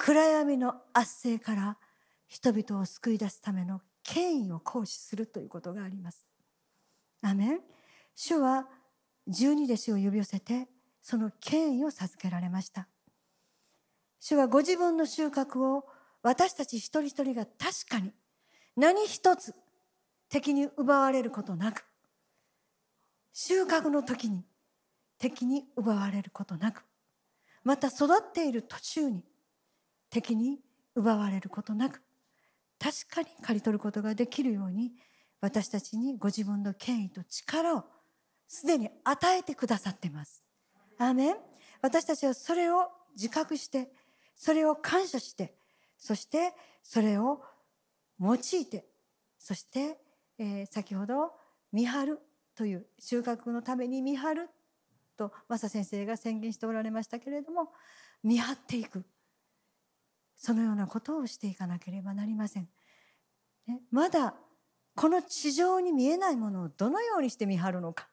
[0.02, 1.78] 暗闇の圧政から
[2.30, 6.26] 人々を救い出すための権威を行使するということがあります。
[7.22, 7.60] アメン。
[8.16, 8.66] 主は
[9.28, 10.70] 十二弟子を呼び寄せて
[11.02, 12.88] その権威を授けられました。
[14.22, 15.86] 主はご自分の収穫を
[16.24, 18.14] 私たち一人一人が確かに
[18.78, 19.54] 何一つ
[20.30, 21.86] 敵に奪われることなく
[23.34, 24.46] 収穫の時に
[25.18, 26.86] 敵に奪われることなく
[27.64, 29.24] また育っている途中に
[30.10, 30.60] 敵に
[30.96, 32.02] 奪われることなく
[32.80, 34.92] 確かに刈り取ることができるように
[35.42, 37.84] 私たちにご自分の権威と力を
[38.48, 40.44] すでに与えてくださっています。
[40.98, 41.36] アメン
[41.82, 43.90] 私たちはそれを自覚して
[44.36, 45.56] それを感謝して
[45.98, 47.42] そしてそれを
[48.20, 48.86] 用いて
[49.38, 49.98] そして、
[50.38, 51.32] えー、先ほど
[51.72, 52.20] 見張る
[52.56, 54.50] という収穫のために見張る
[55.16, 57.72] と正先生が宣言しておられましたけれども
[58.24, 59.06] 見張っていく
[60.40, 62.70] そのようなことをしていかなければなりません。
[63.68, 64.34] ね、まだ
[64.96, 68.08] この地上に見えないものをどのようにして見張るのか。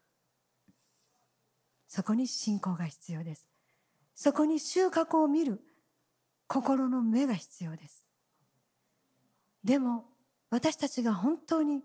[1.87, 3.47] そこに信仰が必要です。
[4.15, 5.61] そこに収穫を見る。
[6.49, 8.05] 心の目が必要です。
[9.65, 10.05] でも
[10.51, 11.83] 私たちが本当に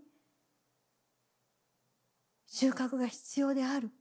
[2.47, 3.91] 収穫が必要である。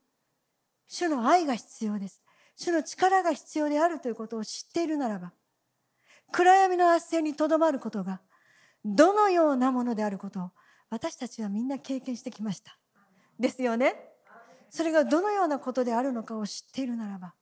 [0.87, 2.23] 主の愛が必要です。
[2.57, 5.33] 主の力が必要であるということを知っているならば
[6.33, 8.21] 暗闇の圧政にとどまることが
[8.85, 10.51] どのようなものであることを
[10.89, 12.77] 私たちはみんな経験してきました。
[13.39, 13.95] ですよね？
[14.71, 17.35] それがどのようなことであるのかを知っているならば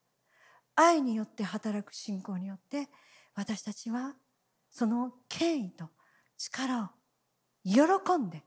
[0.74, 2.88] 愛によって働く信仰によって
[3.34, 4.14] 私たちは
[4.70, 5.90] その権威と
[6.36, 6.88] 力を
[7.64, 7.82] 喜
[8.18, 8.42] んで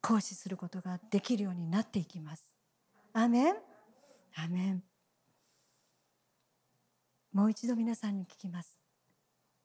[0.00, 2.44] 行使することができるようになっていきます。
[3.12, 3.54] アメン。
[4.36, 4.82] アメン。
[7.34, 8.78] もう一度皆さんに聞きます。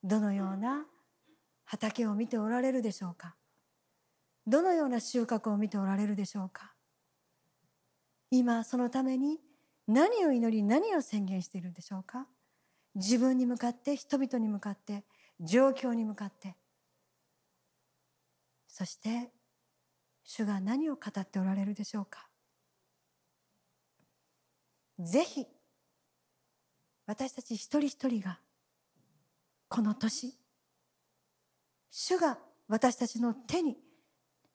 [0.03, 0.85] どのような
[1.65, 3.35] 畑を見ておられるでしょうか？
[4.47, 6.73] どのような収穫を見ておられるでしょうか？
[8.31, 9.37] 今そのために
[9.87, 12.25] 何を祈り何を宣言しているんでしょうか？
[12.95, 15.03] 自分に向かって人々に向かって
[15.39, 16.55] 状況に向かって。
[18.67, 19.29] そして
[20.23, 22.27] 主が何を語っておられるでしょうか？
[24.97, 25.45] ぜひ
[27.09, 28.37] 私たち一人一人が
[29.67, 30.31] この年
[31.89, 33.77] 主が私たちの手に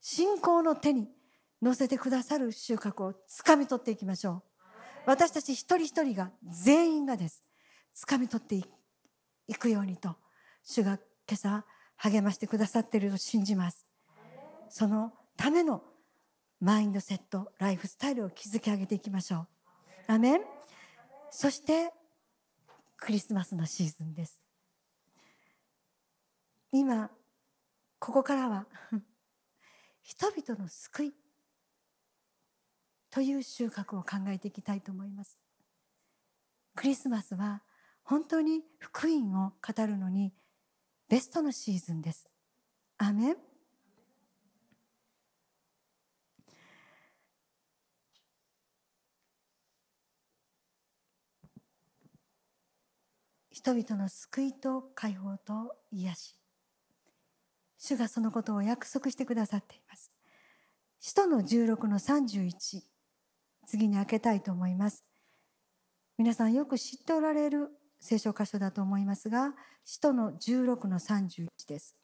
[0.01, 1.09] 信仰の手に
[1.61, 4.43] 乗せてくださる収穫をつかみ取っていきましょう。
[5.05, 7.43] 私たち一人一人が全員がです。
[7.93, 10.15] つかみ取っていくようにと
[10.63, 11.65] 主が今朝
[11.97, 13.85] 励ましてくださっていると信じます。
[14.69, 15.83] そのための
[16.61, 20.13] マインドセットライフスタイルを築き上げていきましょう。
[20.13, 20.41] アメン。
[21.33, 21.93] そして
[23.05, 24.43] クリスマスのシーズンです。
[26.73, 27.11] 今
[27.99, 28.67] ここからは
[30.01, 31.15] 人々の救い
[33.11, 35.39] という収穫を考えていきたいと思います。
[36.75, 37.63] クリスマスは
[38.05, 40.35] 本当に福音を語るのに
[41.09, 42.31] ベストのシーズンです。
[42.97, 43.54] アメン。
[53.55, 56.37] 人々の救いと解放と癒し。
[57.79, 60.11] 主がそのことを約束してくださっています。
[60.99, 62.83] 使徒の16の31
[63.65, 65.05] 次に開けたいと思います。
[66.19, 67.69] 皆さんよく知っておられる
[68.01, 71.95] 聖書箇所だと思いますが使徒の16の31です。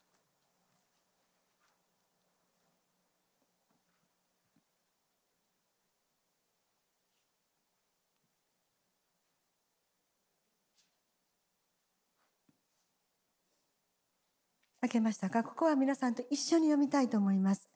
[14.81, 15.43] 開けましたか？
[15.43, 17.69] ここは皆さんと一緒に読みたいと思います。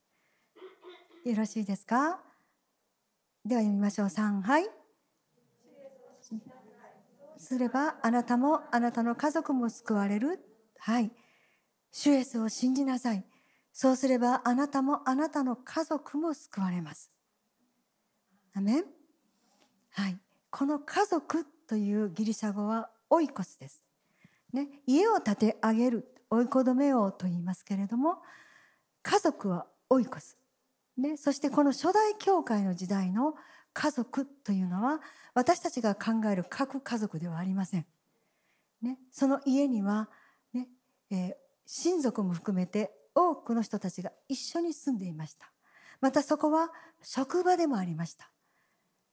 [1.24, 2.20] よろしいですか？
[3.46, 4.08] では読みましょう。
[4.08, 4.68] 3はい。
[7.38, 10.40] すればあなたもあなたの家族も救われる。
[10.80, 11.12] はい。
[11.92, 13.24] 主イエスを信じなさい。
[13.72, 17.12] そうすればあなたもあなたの家族も救われます。
[18.56, 18.84] アメン。
[19.92, 20.18] はい。
[20.50, 23.84] この家族というギリシャ語はオイコスです。
[24.54, 24.70] ね。
[24.88, 26.15] 家を建て上げる。
[26.36, 28.18] 追い子止めようと言いますけれども
[29.04, 30.38] 家族はオイコス、
[30.98, 33.36] ね、そしてこの初代教会の時代の
[33.74, 35.02] 家族というのは
[35.34, 37.86] 私たちが考える各家族ではありません。
[38.82, 40.10] ね、その家には
[40.54, 40.70] ね、
[41.12, 41.34] えー、
[41.66, 45.52] 親族も含めて多くの人たちが一緒に住んでいました。
[46.02, 46.72] またそこは
[47.02, 48.30] 職場でもありました。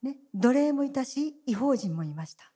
[0.02, 2.52] ね、奴隷もいたし違法人もいました。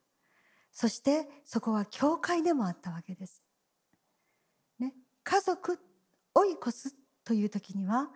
[0.73, 3.43] そしてそこは教会でもあったわけです。
[5.27, 5.81] 家族
[6.35, 8.11] 追い越すという時には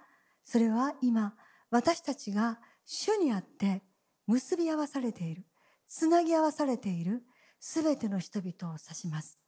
[0.44, 1.34] それは今
[1.68, 3.82] 私たちが主にあって
[4.28, 5.44] 結び合わされている
[5.88, 7.24] つなぎ合わされている
[7.58, 9.38] すべての人々を指します。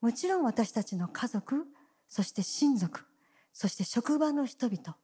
[0.00, 1.66] もちろん私たちの家族
[2.08, 3.04] そして親族
[3.52, 4.96] そして職場の人々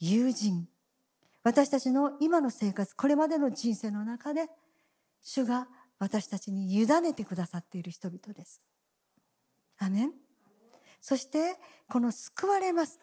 [0.00, 0.68] 友人
[1.42, 4.48] 私たちの今の生活これまでの人生の中で
[5.22, 5.68] 主が
[5.98, 8.62] 私たちに委ねてくださっている人々です。
[9.78, 10.12] アメン
[11.00, 11.56] そして
[11.88, 12.98] この救われます。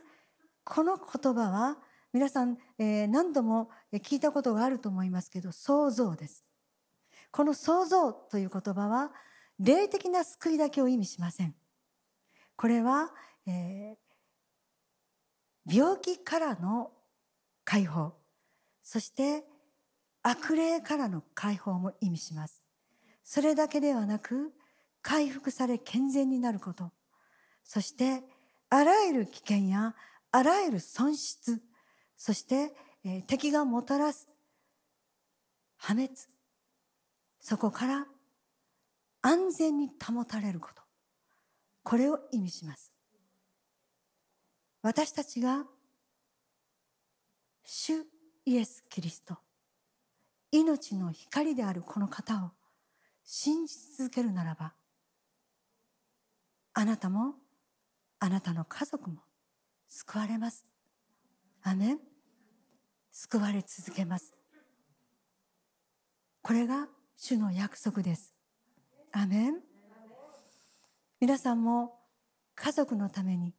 [0.64, 1.78] この言葉は
[2.14, 6.44] 皆さん、えー、何度も聞いたことがあると思いますけど創造です。
[7.32, 9.12] この創造という言葉は
[9.60, 11.56] 霊的な救いだけを意味しません。
[12.56, 13.12] これは、
[13.46, 16.92] えー、病気からの
[17.64, 18.14] 解放。
[18.84, 19.46] そして
[20.24, 22.64] 悪霊からの解放も意味します。
[23.24, 24.52] それだけではなく
[25.02, 26.92] 回復され健全になること。
[27.64, 28.24] そして
[28.70, 29.96] あらゆる危険や
[30.32, 31.62] あらゆる損失
[32.18, 34.30] そして、え、敵がもたらす
[35.78, 36.10] 破滅。
[37.40, 38.08] そこから
[39.24, 40.84] 安全に保たれること。
[41.84, 42.94] これを意味します。
[44.84, 45.66] 私たちが
[47.64, 47.94] 主
[48.46, 49.38] イエス・キリスト
[50.52, 52.52] 命の光であるこの方を
[53.24, 54.74] 信じ続けるならば
[56.74, 57.36] あなたも
[58.20, 59.18] あなたの家族も
[59.88, 60.66] 救われます。
[61.64, 62.00] アメン。
[63.12, 64.34] 救われ続けます。
[66.42, 68.34] これが主の約束です。
[69.12, 69.56] アメン。
[71.20, 72.00] 皆さんも
[72.56, 73.54] 家族のために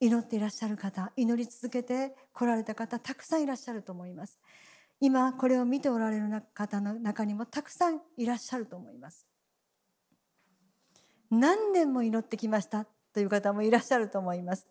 [0.00, 4.40] 祈っていらっしゃる方祈り続けて来られた方たくさんいらっしゃると思います。
[5.00, 9.26] 今これを見ておられる方の中にもたくさんいらっしゃると思います。
[11.38, 12.86] 何年も祈ってきました。
[13.12, 14.66] という方もいらっしゃると思います。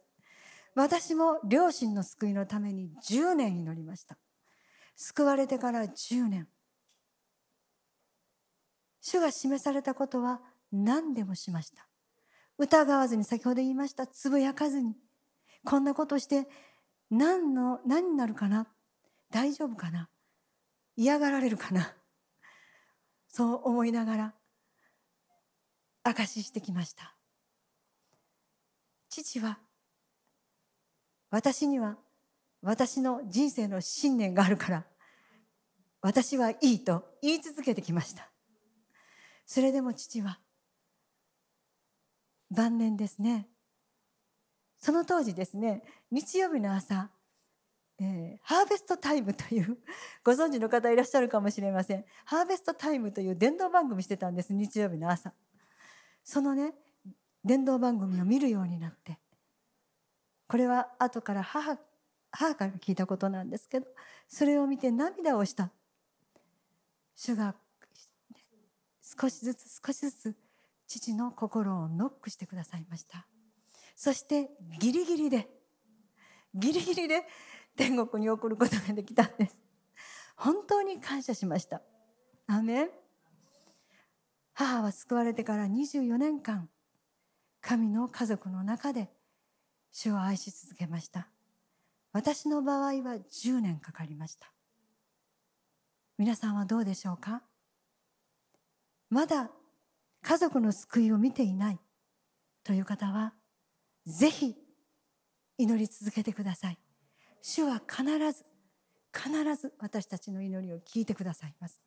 [0.75, 4.17] 私も両親の救いのために10年祈りました。
[4.95, 6.47] 救われてから10年。
[9.01, 10.41] 主が示されたことは
[10.71, 11.87] 何でもしました。
[12.57, 14.95] 疑わずに先ほど言いましたつぶやかずに
[15.65, 16.47] こんなことして
[17.09, 18.67] 何の何になるかな？
[19.31, 20.09] 大丈夫かな？
[20.95, 21.93] 嫌がられるかな？
[23.27, 24.33] そう思いながら
[26.03, 27.15] 証ししてきました。
[29.09, 29.59] 父は
[31.29, 31.97] 私には
[32.61, 34.85] 私の人生の信念があるから
[36.01, 38.29] 私はいいと言い続けてきました。
[39.45, 40.39] それでも父は
[42.51, 43.47] 晩年ですね。
[44.79, 45.81] その当時ですね
[46.11, 47.09] 日曜日の朝、
[47.99, 49.77] えー、ハーベストタイムという
[50.25, 52.05] ご存知の方いらっしゃるかもしれません。
[52.25, 55.33] ハーベストタイムという伝道番組してたんです日曜日の朝。
[56.23, 56.73] そのね
[57.43, 59.17] 伝道番組を見るようになって
[60.47, 61.77] これは後から母
[62.31, 63.87] 母から聞いたことなんですけど
[64.27, 65.71] それを見て涙をした。
[67.15, 67.55] 主が
[69.01, 70.35] 少しずつ少しずつ
[70.87, 73.27] 父の心をノックしてくださいました。
[73.95, 74.49] そして
[74.79, 75.47] ギリギリで
[76.55, 77.23] ギリギリで
[77.75, 79.57] 天国に送ることができたんです。
[80.35, 81.81] 本当に感謝しました。
[82.47, 83.02] アメン。
[84.53, 86.69] 母は救われてから24年間
[87.61, 89.09] 神の家族の中で
[89.91, 91.27] 主を愛し続けました。
[92.11, 94.51] 私の場合は10年かかりました。
[96.17, 97.41] 皆さんはどうでしょうか？
[99.09, 99.49] まだ
[100.21, 101.79] 家族の救いを見ていない
[102.63, 103.33] という方は
[104.05, 104.55] ぜひ
[105.57, 106.77] 祈り続けてください。
[107.41, 108.45] 主は必ず
[109.15, 111.81] 必ず私たちの祈りを聞いてくださいます。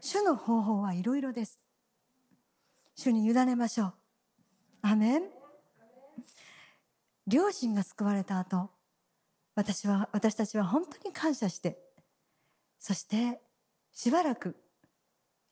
[0.00, 1.60] 主の方法はいろいろです。
[2.94, 3.94] 主に委ねましょう。
[4.82, 5.22] アメン。
[7.26, 8.70] 両親が救われた後
[9.54, 11.78] 私は私たちは本当に感謝して
[12.80, 13.40] そして
[13.92, 14.56] しばらく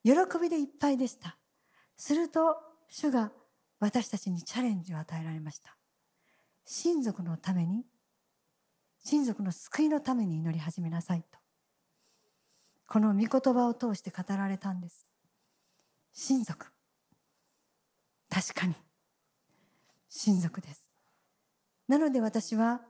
[0.03, 1.37] 喜びでいっぱいでした。
[1.97, 2.57] すると
[2.89, 3.31] 主が
[3.79, 5.77] 私たちにチャレンジを与えられました。
[6.65, 7.85] 親族のために
[9.05, 11.39] 親族の救いのために祈り始めなさいと。
[12.87, 15.07] この御言葉を通して語られたんです。
[16.13, 16.67] 親族。
[18.31, 18.75] 確かに。
[20.09, 20.91] 親族です。
[21.89, 22.81] なので私は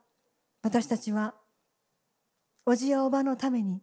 [0.62, 1.34] 私たちは
[2.66, 3.82] おじやおばのために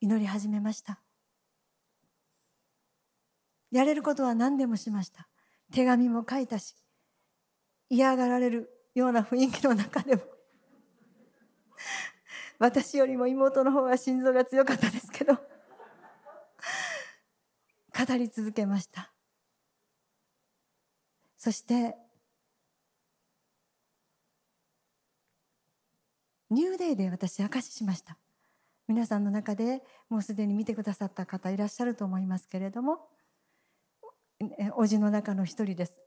[0.00, 1.00] 祈り始めました。
[3.70, 5.28] やれることは何でもしました。
[5.72, 6.74] 手紙も書いたし
[7.90, 10.22] 嫌がられるような雰囲気の中でも
[12.58, 15.42] 私よりも妹の方が心臓が強かったですけど語
[18.16, 19.12] り続けました。
[21.38, 21.96] そして
[26.50, 28.16] ニューデイで私証ししました。
[28.88, 33.06] 皆さんの中でもうすでに見てくださった方いらっしゃると思いますけれども
[34.76, 36.00] おじの中の一人です。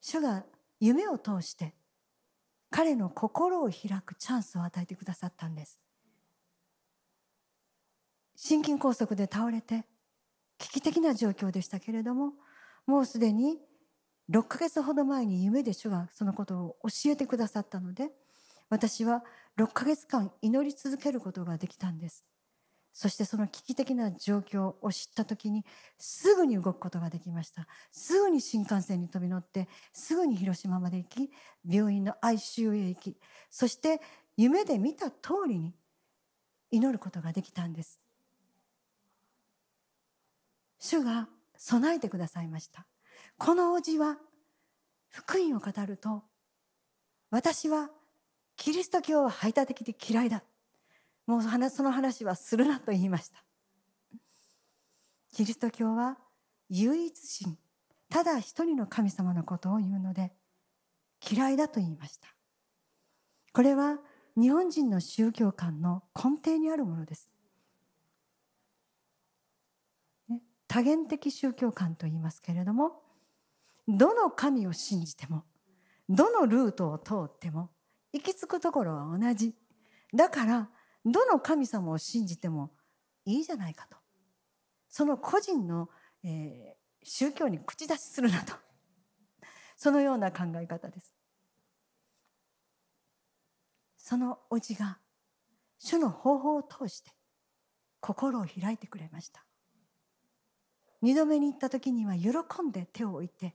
[0.00, 0.44] 主が
[0.80, 1.74] 夢を通して
[2.70, 5.78] 彼の心を開くチャンスを与えてくださったんです。
[8.34, 9.84] 心筋梗塞で倒れて
[10.58, 12.32] 危機的な状況でしたけれども
[12.86, 13.58] もうすでに
[14.30, 18.10] 6ヶ月ほど前に夢で主がそのことを教えてくださったので
[18.68, 19.24] 私は
[19.58, 22.24] 6ヶ月間祈り続けることができたんです。
[22.92, 25.64] そしてその危機的な状況を知った時に
[25.98, 27.66] すぐに動くことができました。
[27.92, 31.30] すぐに新幹線に飛び乗ってすぐに広島まで行き
[31.68, 33.16] 病院の ICU へ行き
[33.50, 34.00] そして
[34.36, 35.74] 夢で見た通りに
[36.70, 38.00] 祈ることができたんです。
[40.78, 42.86] 主が備えてくださいました。
[43.40, 44.18] このおじは
[45.08, 46.24] 福音を語ると
[47.30, 47.88] 私は
[48.54, 50.42] キリスト教は排他的で嫌いだ。
[51.26, 53.42] もうその話はするなと言いました。
[55.32, 56.18] キリスト教は
[56.68, 57.56] 唯一神
[58.10, 60.32] ただ一人の神様のことを言うので
[61.32, 62.28] 嫌いだと言いました。
[63.54, 64.00] これは
[64.36, 67.30] 日本人の宗教観の根底にあるものです、
[70.68, 73.00] 多元的宗教観と言いますけれども
[73.96, 75.44] どの神を信じても
[76.08, 77.70] どのルートを通っても
[78.12, 79.54] 行き着くところは同じ。
[80.12, 80.68] だから
[81.04, 82.72] どの神様を信じても
[83.24, 83.96] いいじゃないかと。
[84.88, 85.88] その個人の、
[86.24, 88.54] えー、宗教に口出しするなと。
[89.76, 91.14] そのような考え方です。
[93.96, 94.98] そのおじが
[95.78, 97.12] 主の方法を通して
[98.00, 99.44] 心を開いてくれました。
[101.00, 102.30] 二度目に行った時には喜
[102.62, 103.54] んで手を置いて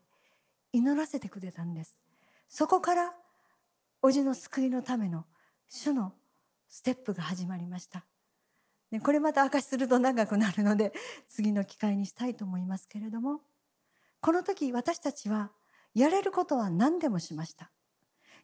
[0.75, 1.97] 祈らせてくれたんです
[2.49, 3.13] そこから
[4.01, 5.25] おじの救いのための
[5.67, 6.13] 主の
[6.69, 8.05] ステップが始まりました。
[8.91, 10.93] ね、これまた明かしすると長くなるので
[11.27, 13.41] 次の機会にしたいと思いますけれども
[14.21, 15.51] この時私たちは
[15.95, 17.71] やれることは何でもしました。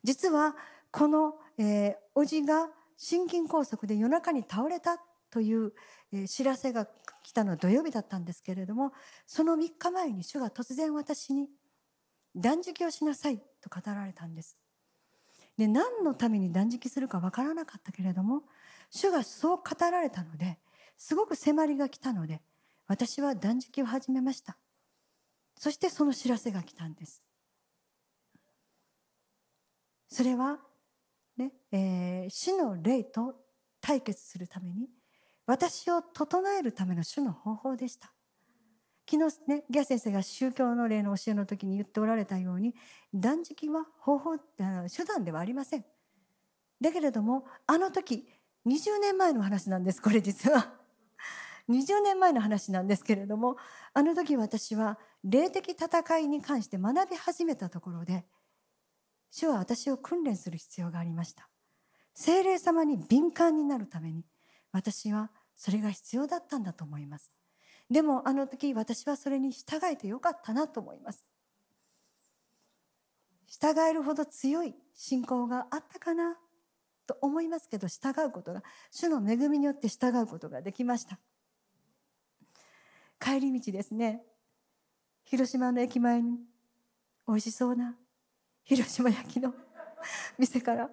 [0.04, 0.56] 実は
[0.92, 4.98] この、えー、おじが心筋梗塞で夜中に倒れた
[5.30, 5.74] という、
[6.12, 6.88] えー、知らせが
[7.24, 8.94] 来たのは土曜日だったんですけれども
[9.28, 11.50] その3日前に主が突然私に
[12.36, 14.58] 断食をしなさいと語られたんです。
[15.58, 18.44] で何のために断食するか分からなかったけれども
[18.90, 20.58] 主がそう語られたので
[20.98, 22.42] すごく迫りが来たので
[22.88, 24.58] 私は断食を始めました。
[25.58, 27.22] そしてその知らせが来たんです。
[30.08, 30.60] それは、
[31.38, 33.36] ねえー、死の霊と
[33.80, 34.90] 対決するために
[35.46, 38.14] 私を整えるための主の方法でした。
[39.10, 42.74] 昨日ねギャ先生が宗教の例の教えの時に言っておられたように
[43.14, 45.86] 断食は方法手段ではありません。
[46.80, 48.28] だけれどもあの時
[48.66, 50.74] 20年前の話なんですこれ実は。
[51.70, 53.56] 20年前の話なんですけれども
[53.94, 58.26] あの時私は霊的戦いに関して学び始めたところで
[59.30, 61.50] 主は私を訓練する必要がありました。
[62.14, 64.26] 精霊様に敏感になるために
[64.72, 67.32] 私はそれが必要だったんだと思います。
[67.92, 71.26] でもあの時私はそれに従えてよかったなと思います。
[73.48, 76.38] 従えるほど強い信仰があったかな
[77.06, 81.20] と思いますけど従うことが主の恵みによって従うことができました。
[83.20, 84.24] 帰り道ですね。
[85.26, 86.40] 広島の駅前に
[87.28, 87.98] 美味しそうな
[88.64, 89.54] 広島焼きの
[90.40, 90.90] 店から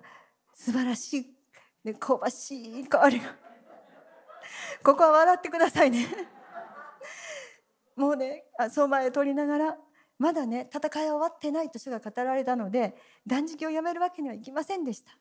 [0.53, 1.27] 素晴らしい、
[1.85, 3.37] ね、香ばしい香りが。
[4.83, 6.38] ここは笑ってくださいね。
[7.99, 9.77] もうね相場へ取りながら
[10.19, 12.95] まだね戦いは終わってないと主が語られたので
[13.27, 15.13] 断食をやめるわけにはいきませんでした。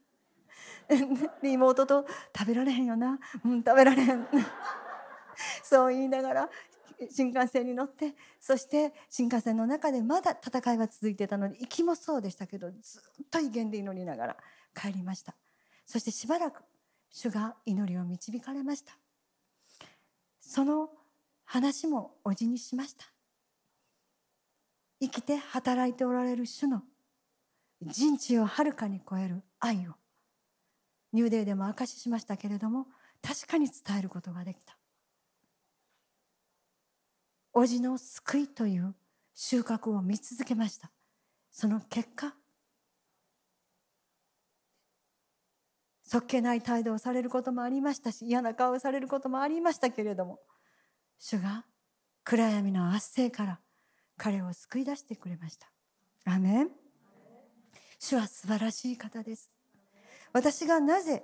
[1.42, 2.06] で妹と
[2.38, 3.20] 「食べられへんよな。
[3.44, 4.28] うん食べられへん」
[5.64, 6.50] そう言いながら
[7.10, 14.38] 新幹線に乗ってそして新幹線の中でまだ戦いは続いてたので行きもそうでしたけどずっと威厳で祈りながら
[14.76, 15.36] 帰りました。
[15.86, 16.64] そしてしばらく
[17.10, 18.98] 主が祈りを導かれました。
[20.40, 20.90] その
[21.48, 23.06] 話もおじにしました。
[25.02, 26.84] 生きて働いておられる主の
[27.82, 29.94] 人知をはるかに超える愛を。
[31.14, 32.88] ニューデーでも明かししましたけれども
[33.22, 34.78] 確かに伝えることができた。
[37.54, 38.94] おじの救いという
[39.34, 40.92] 収穫を見続けました。
[41.50, 42.34] その結果
[46.04, 50.40] そっけない態度をされることもありましたし嫌な顔をされることもありましたけれども
[51.20, 51.66] 主が
[52.24, 53.60] 暗闇の圧政から
[54.18, 55.70] 彼を救い出してくれました。
[56.26, 56.70] アメン。
[58.00, 59.52] 主は素晴らしい方です。
[60.34, 61.24] 私がなぜ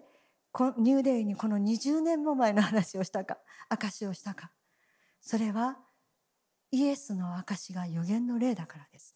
[0.78, 3.38] ニューデイにこの20年も前の話をしたか
[3.70, 4.52] 証をしたか。
[5.20, 5.78] それは
[6.72, 9.16] イエスの証が予言の例だからです。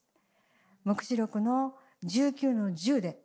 [0.83, 3.19] 黙示録の19の10で、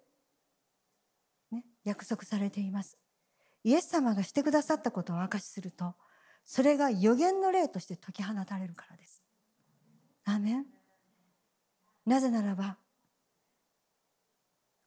[1.51, 2.99] ね、約束されています。
[3.65, 5.95] イエス様がしてくださったことを証しすると
[6.45, 9.23] それが予言の霊として解き放たれるからです。
[10.25, 10.67] アメン。
[12.07, 12.77] なぜならば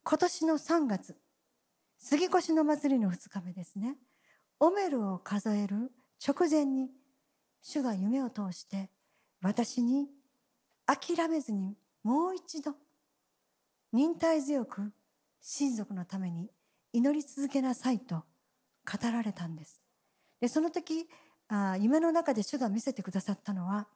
[0.03, 1.16] 今年の3月
[1.97, 3.97] 杉越の祭りの2日目ですね。
[4.60, 5.91] オメルを数える
[6.26, 6.89] 直前に
[7.62, 8.89] 主が夢を通して
[9.41, 10.08] 私に
[10.86, 12.76] 諦めずにもう一度
[13.91, 14.91] 忍耐強く
[15.41, 16.49] 親族のために
[16.93, 18.24] 祈り続けなさいと
[18.86, 19.82] 語られたんです。
[20.39, 21.08] でその時
[21.48, 23.88] あ夢の中で主が見せてくださったのは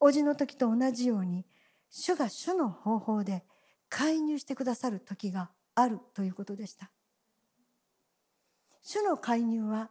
[0.00, 1.46] 叔父の時と同じように
[1.90, 3.44] 主が主の方法で
[3.88, 6.90] 介入してくださる時があるということでした。
[8.82, 9.90] 主の介入は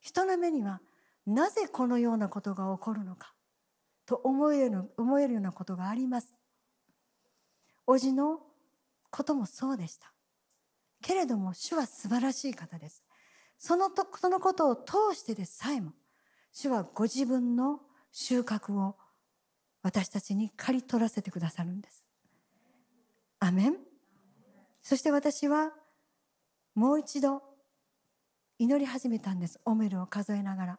[0.00, 0.80] 人の目には
[1.26, 3.34] なぜこのようなことが起こるのか
[4.06, 6.34] と思える思えるようなことがあります。
[7.86, 8.40] 叔父の
[9.10, 10.12] こともそうでした。
[11.02, 13.04] けれども主は素晴らしい方です。
[13.58, 15.92] そのとそのことを通してでさえも
[16.52, 17.80] 主はご自分の
[18.12, 18.96] 収穫を
[19.82, 22.04] 私たちに刈り取らせてくださるんです。
[23.40, 23.76] アメン。
[24.82, 25.72] そして私は
[26.74, 27.42] もう一度
[28.58, 29.60] 祈り始めたんです。
[29.64, 30.78] オメルを数えながら。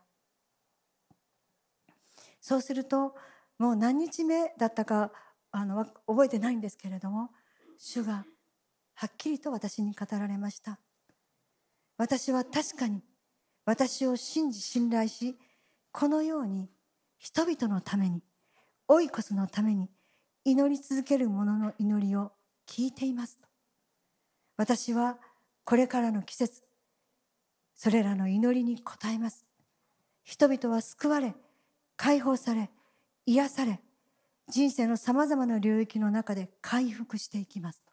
[2.42, 3.16] そうすると
[3.58, 5.12] もう何日目だったか
[5.52, 7.30] あの覚えてないんですけれども
[7.78, 8.26] 主が
[8.94, 10.80] はっきりと私に語られました。
[12.00, 13.04] 私は確かに
[13.66, 15.38] 私を信じ信頼し
[15.92, 16.68] このように
[17.20, 18.24] 人々のために
[18.88, 19.88] オイコスのために
[20.46, 22.32] 祈り続ける者の祈りを
[22.68, 23.40] 聞いています
[24.58, 25.18] 私は
[25.64, 26.64] これからの季節
[27.76, 29.46] それらの祈りに応えます。
[30.30, 31.34] 人々は救われ
[31.96, 32.70] 解放され
[33.26, 33.80] 癒され
[34.48, 37.84] 人生のさまざまな領域の中で回復していきます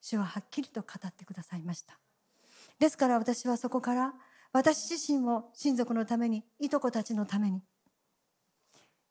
[0.00, 1.98] 主ははっきりと語ってくださいました。
[2.78, 4.14] ですから私はそこから
[4.52, 7.62] 私自身も親族のためにいとこたちのために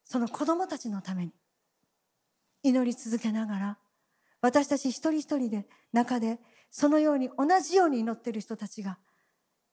[0.04, 1.32] その子供たちのために
[2.64, 3.78] 祈り続けながら
[4.42, 6.40] 私たち一人一人で中で
[6.70, 8.98] そのように同じように祈っている人たちが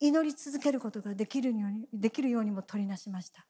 [0.01, 3.47] 祈り続けることができるようにできるようにも取りなしました。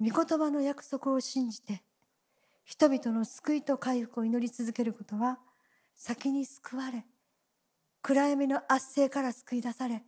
[0.00, 1.82] 御言葉の約束を信じて
[2.64, 5.38] 人々の救いと回復を祈り続けることは
[6.02, 7.04] 先に救われ
[8.00, 10.02] 暗闇の圧政から救い出され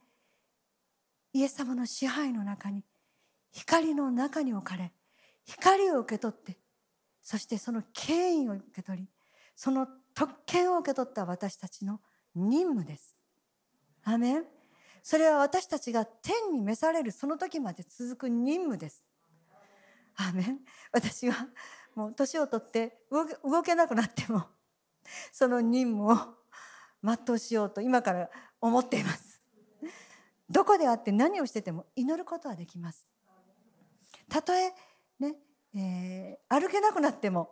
[1.35, 2.83] イエス様の支配の中に
[3.53, 4.95] 光の中に置かれ
[5.45, 6.59] 光を受け取って
[7.23, 9.09] そしてその権威を受け取り
[9.55, 12.01] その特権を受け取った私たちの
[12.35, 13.15] 任務です。
[14.03, 14.45] アメン。
[15.03, 19.05] それは私たちが天に召されるその時まで続く任務です。
[20.17, 20.61] アメン。
[20.91, 21.37] 私は
[21.95, 24.47] もう年を取って動けなくなっても
[25.33, 26.17] その任務を
[27.03, 28.31] 全うしようと今から
[28.61, 29.43] 思っています。
[30.49, 33.07] どこであって何をしてても祈ることはできます。
[34.29, 34.73] たとえ
[35.19, 35.37] ね、
[35.75, 37.51] えー、歩けなくなっても、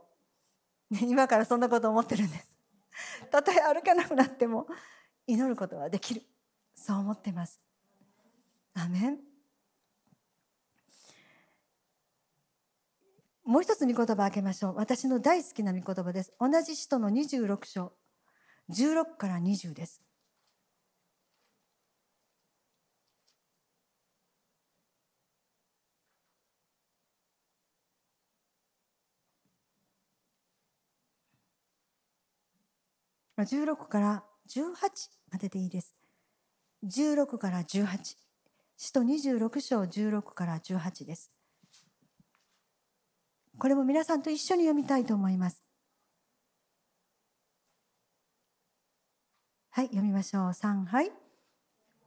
[0.90, 2.59] ね、今からそんなこと思ってるんです。
[3.30, 4.66] たとえ歩けなくなっても
[5.26, 6.22] 祈ることはできる。
[6.74, 7.61] そう思ってます。
[8.74, 9.30] アメン。
[13.51, 17.92] もう一つ御言葉開けましょう私の大好きな御言葉です同じ使徒の26章
[18.70, 20.01] 16から20です
[33.36, 34.62] 16から18
[35.32, 35.96] まででいいです。
[36.84, 38.16] 16から18。
[38.76, 41.39] 使徒26章16から18です。
[43.61, 45.62] これも皆さんと一緒に読みたいと思います。
[49.68, 50.48] はい、読みましょう。
[50.48, 51.12] 3、はい。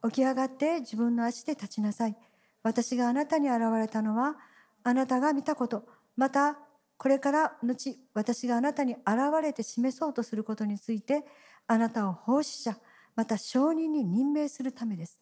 [0.05, 2.17] 起き上がって自分の足で立ちなさい。
[2.63, 4.35] 私があなたに現れたのは、
[4.83, 5.87] あなたが見たこと、
[6.17, 6.57] また
[6.97, 9.03] これから後、私があなたに現
[9.43, 11.23] れて示そうとすることについて、
[11.67, 12.75] あなたを奉仕者、
[13.15, 15.21] また証人に任命するためです。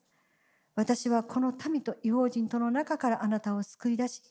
[0.76, 4.22] 私はこの民と違法人との中からあなたを救い出し、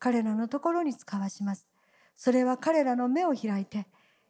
[0.00, 1.68] 彼らのところに使わします。
[2.16, 3.86] それは彼らの目を開いて、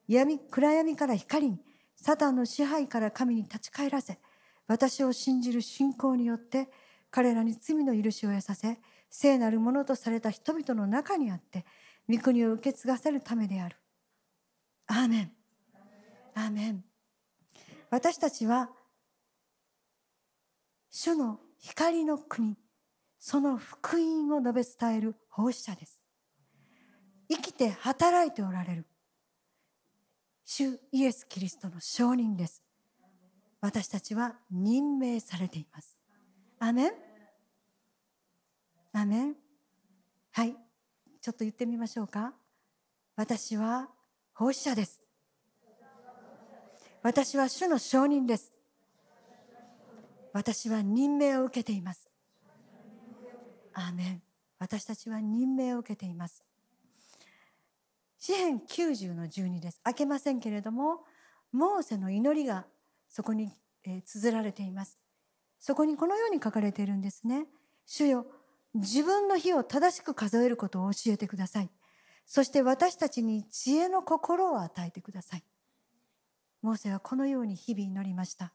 [0.06, 1.60] 闇暗闇から光に、
[1.96, 4.18] サタンの支配から神に立ち返らせ、
[4.66, 6.68] 私を信じる信仰によって、
[7.10, 11.64] 彼らに罪の許しを得させ、聖なるものとされた人々の中にあって、
[12.08, 13.76] 御国を受け継がせるためである。
[14.86, 15.32] アーメン。
[16.34, 16.84] アーメン。
[17.90, 18.70] 私たちは、
[20.90, 22.56] 主の光の国、
[23.20, 26.00] その福音を述べ伝える奉仕者です。
[27.30, 28.86] 生きて働いておられる。
[30.44, 32.62] 主イエス・キリストの証人です。
[33.60, 35.96] 私たちは任命されています。
[36.58, 36.92] アメン？
[38.92, 39.36] アメン？
[40.32, 40.56] はい。
[41.20, 42.34] ちょっと言ってみましょうか。
[43.16, 43.88] 私は
[44.34, 45.00] 奉仕者です。
[47.02, 48.52] 私は主の証人です。
[50.32, 52.10] 私は任命を受けています。
[53.72, 54.22] アメン。
[54.60, 56.44] 私たちは任命を受けています。
[58.18, 59.80] 詩編90の12です。
[59.82, 61.00] 開けませんけれども
[61.50, 62.66] モーセの祈りが
[63.08, 63.50] そこに、
[63.82, 64.98] え綴られています。
[65.58, 67.46] そこにこのように書かれているんですね。
[67.86, 68.26] 主よ
[68.74, 71.70] 自分の日を正しく数えることを教えてください。
[72.26, 75.44] そして私たちに知恵の心を与えてください。
[76.62, 78.52] モーセはこのように日々祈りました。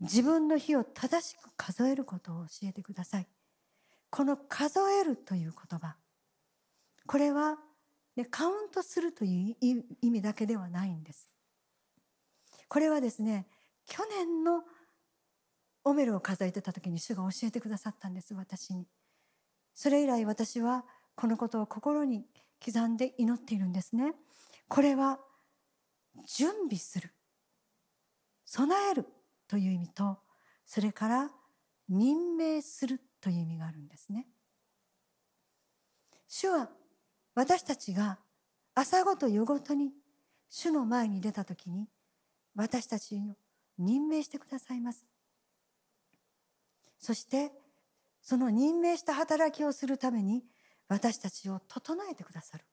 [0.00, 3.28] 自分の日を正しく数えることを教えてください。
[4.10, 5.96] この数えるという言葉。
[7.06, 7.58] これは、
[8.16, 11.30] ね、カウントするという意味だけではないんです。
[12.68, 13.46] これはですね
[13.86, 14.62] 去年の
[15.84, 18.86] オメルを数えてた時に主が教えてくださったんです私に。
[19.74, 20.84] それ以来私は
[21.14, 22.26] このことを心に
[22.64, 24.12] 刻んで祈っているんですね。
[24.68, 25.18] これは
[26.26, 27.14] 準備する。
[28.44, 29.06] 備える
[29.46, 30.18] という意味と
[30.66, 31.30] それから
[31.88, 34.26] 任命するという意味があるんですね。
[36.26, 36.68] 主は
[37.34, 38.18] 私たちが
[38.74, 39.92] 朝ごと夜ごとに
[40.50, 41.88] 主の前に出た時に
[42.54, 43.36] 私たちを
[43.78, 45.04] 任命してくださいます。
[46.98, 47.52] そして
[48.20, 50.44] その任命した働きをするために
[50.88, 52.64] 私たちを整えてくださる。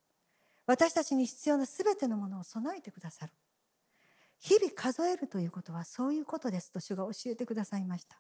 [0.66, 3.32] 私たちに必要な全てのものを備えてくださる。
[4.40, 8.20] 日々数えるということはそういうことですと主が教えてくださいました。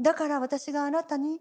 [0.00, 1.40] だから私があなたに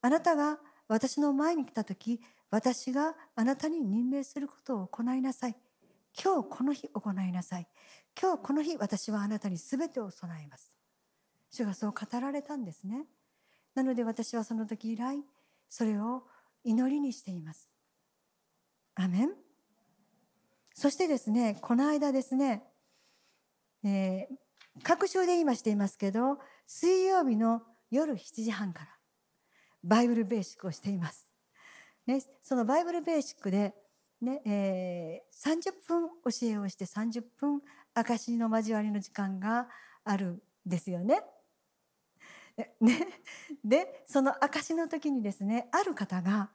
[0.00, 2.20] あなたが私の前に来た時
[2.50, 5.56] 私があなたに任命することを行いなさい。
[6.20, 7.68] 今日この日行いなさい。
[8.20, 10.72] 今日この日私はあなたに全てを備えます。
[11.50, 13.06] 主がそう語られたんですね。
[13.74, 15.22] なので私はその時以来
[15.68, 16.24] それを
[16.64, 17.70] 祈りにしています。
[18.94, 19.30] アメン。
[20.74, 22.62] そしてですねこの間ですね、
[23.84, 28.97] えー、各週で今していますけど水曜日の夜7時半から
[29.82, 31.26] バイブルベーシックをしています。
[32.06, 33.74] ね、そのバイブルベーシックで、
[34.20, 37.60] ねえー、30分教えをして30分
[37.94, 39.68] 証の交わりの時間が
[40.04, 41.22] あるんですよね。
[42.80, 43.06] ね、
[43.64, 46.50] でその証の時にですねある方が、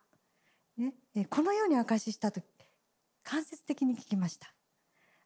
[0.78, 0.94] ね、
[1.30, 2.42] このように証ししたと
[3.24, 4.54] 間接的に聞きました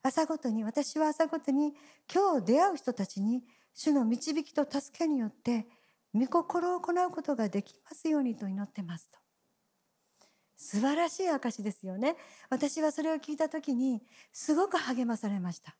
[0.03, 1.73] 朝ごとに私は朝ごとに
[2.13, 3.43] 今日出会う人たちに
[3.73, 5.65] 主の導きと助けによって
[6.17, 9.19] 御心を行うことができますようにと祈ってますと。
[10.57, 12.15] 素晴らしい証ですよね。
[12.49, 14.01] 私はそれを聞いた時に
[14.33, 15.75] すごく励まされました。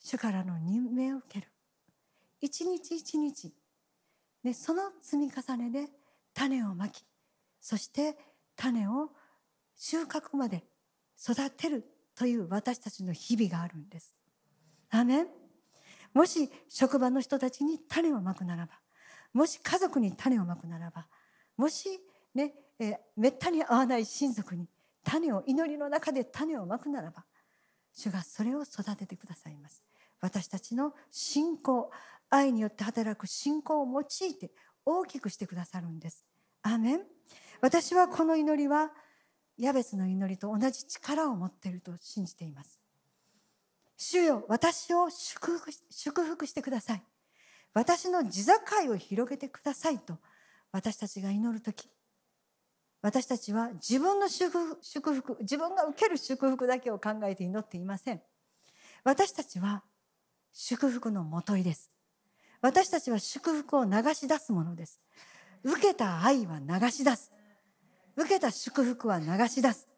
[0.00, 1.48] 主からの任命を受ける。
[2.40, 3.54] 一日一日、
[4.42, 5.90] ね、その積み重ねで
[6.34, 7.06] 種をまき
[7.60, 8.18] そして
[8.56, 9.08] 種を
[9.76, 10.64] 収穫まで
[11.18, 11.84] 育てる
[12.14, 14.14] という私たちの日々があるんです。
[14.90, 15.43] アメン。
[16.14, 18.72] もし職場の人たちに種をまくならば
[19.32, 21.06] もし家族に種をまくならば
[21.56, 21.88] もし
[22.34, 24.68] ね、えー、めったに会わない親族に
[25.02, 27.24] 種を祈りの中で種をまくならば
[27.92, 29.84] 主がそれを育ててくださいます。
[30.20, 31.90] 私たちの信仰
[32.30, 34.50] 愛によって働く信仰を用いて
[34.84, 36.24] 大きくしてくださるんです。
[36.62, 37.00] アメン。
[37.60, 38.90] 私はこの祈りは
[39.58, 42.80] ヤベスの祈りと同じ力を持っていると信じています。
[43.96, 47.02] 主よ私を祝福祝福してください。
[47.72, 50.18] 私の地境を広げてくださいと
[50.72, 51.88] 私たちが祈る時。
[53.02, 58.22] 私たちは自分の祝福自分が受ける祝福だけを考えて祈っていません。
[59.04, 59.82] 私たちは
[60.52, 61.90] 祝福のもといです。
[62.62, 65.00] 私たちは祝福を流し出すものです。
[65.62, 67.30] 受けた愛は流し出す。
[68.16, 69.88] 受けた祝福は流し出す。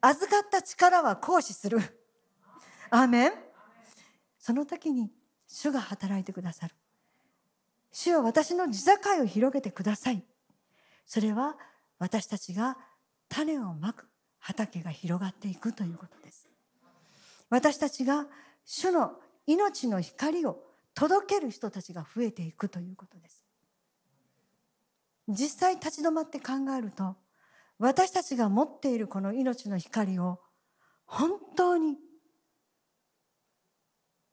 [0.00, 1.80] 預かった力は行使する。
[2.90, 3.32] アーメン
[4.38, 5.10] その時に
[5.46, 6.74] 主が働いてくださる。
[7.90, 10.22] 主は私の地境を広げてください。
[11.06, 11.56] それは
[11.98, 12.76] 私たちが
[13.28, 14.06] 種をまく
[14.38, 16.48] 畑が広がっていくということです。
[17.50, 18.26] 私たちが
[18.64, 19.12] 主の
[19.46, 20.62] 命の光を
[20.94, 23.44] 届ける人たちが増えていくということです。
[25.28, 27.14] 実際立ち止まって考えると
[27.78, 30.40] 私たちが持っているこの命の光を
[31.04, 31.96] 本当に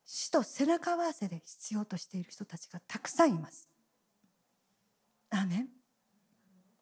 [0.06, 3.68] 死と背中合わせで必要としている人たちがたくさんいます。
[5.32, 5.68] アメン。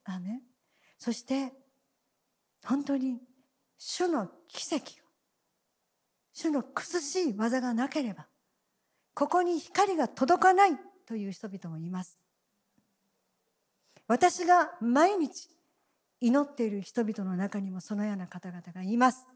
[0.03, 0.41] アメン。
[0.97, 1.53] そして
[2.65, 3.19] 本当に
[3.78, 4.88] 主の奇跡を
[6.34, 8.28] 主の苦しい技がなければ
[9.13, 10.71] ここに光が届かない
[11.05, 12.17] という人々もいます。
[14.07, 15.49] 私が毎日
[16.19, 19.28] 祈っている人々の中にもそのような方々がいます。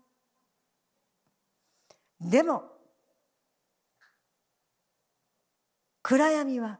[2.19, 2.63] でも
[6.09, 6.79] 暗闇は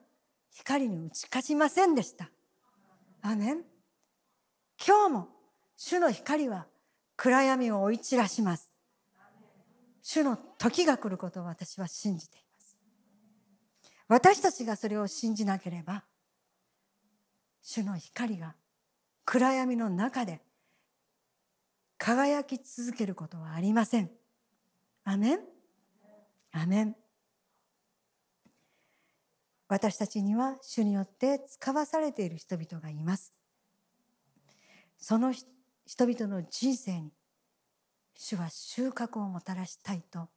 [0.52, 2.32] 光に打ち勝ちませんでした。
[3.22, 3.64] アメン。
[4.88, 5.28] 今日も
[5.76, 6.66] 主の光は
[7.18, 8.72] 暗闇を追い散らします。
[10.02, 12.78] 主の時が来ることを私は信じています。
[14.08, 16.06] 私たちがそれを信じなければ
[17.62, 18.56] 主の光が
[19.26, 20.40] 暗闇の中で
[21.98, 24.10] 輝き続けることはありません。
[25.04, 25.40] アメン。
[26.54, 26.96] アメン。
[29.68, 33.34] 私たちには主によって使わされている人々がいます。
[34.98, 37.12] その人々の人生に
[38.16, 40.30] 主は収穫をもたらしたいと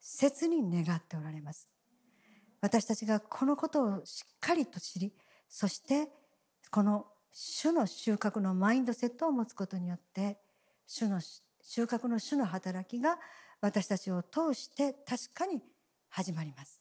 [0.00, 1.68] 切に願っておられます。
[2.60, 5.12] 私たちがこのことをしっかりと知り
[5.48, 6.08] そして
[6.70, 10.38] この主の収穫のマインドセットを持つことによって
[10.86, 13.18] 主の収穫の主の働きが
[13.60, 15.60] 私たちを通して確かに
[16.08, 16.80] 始まります。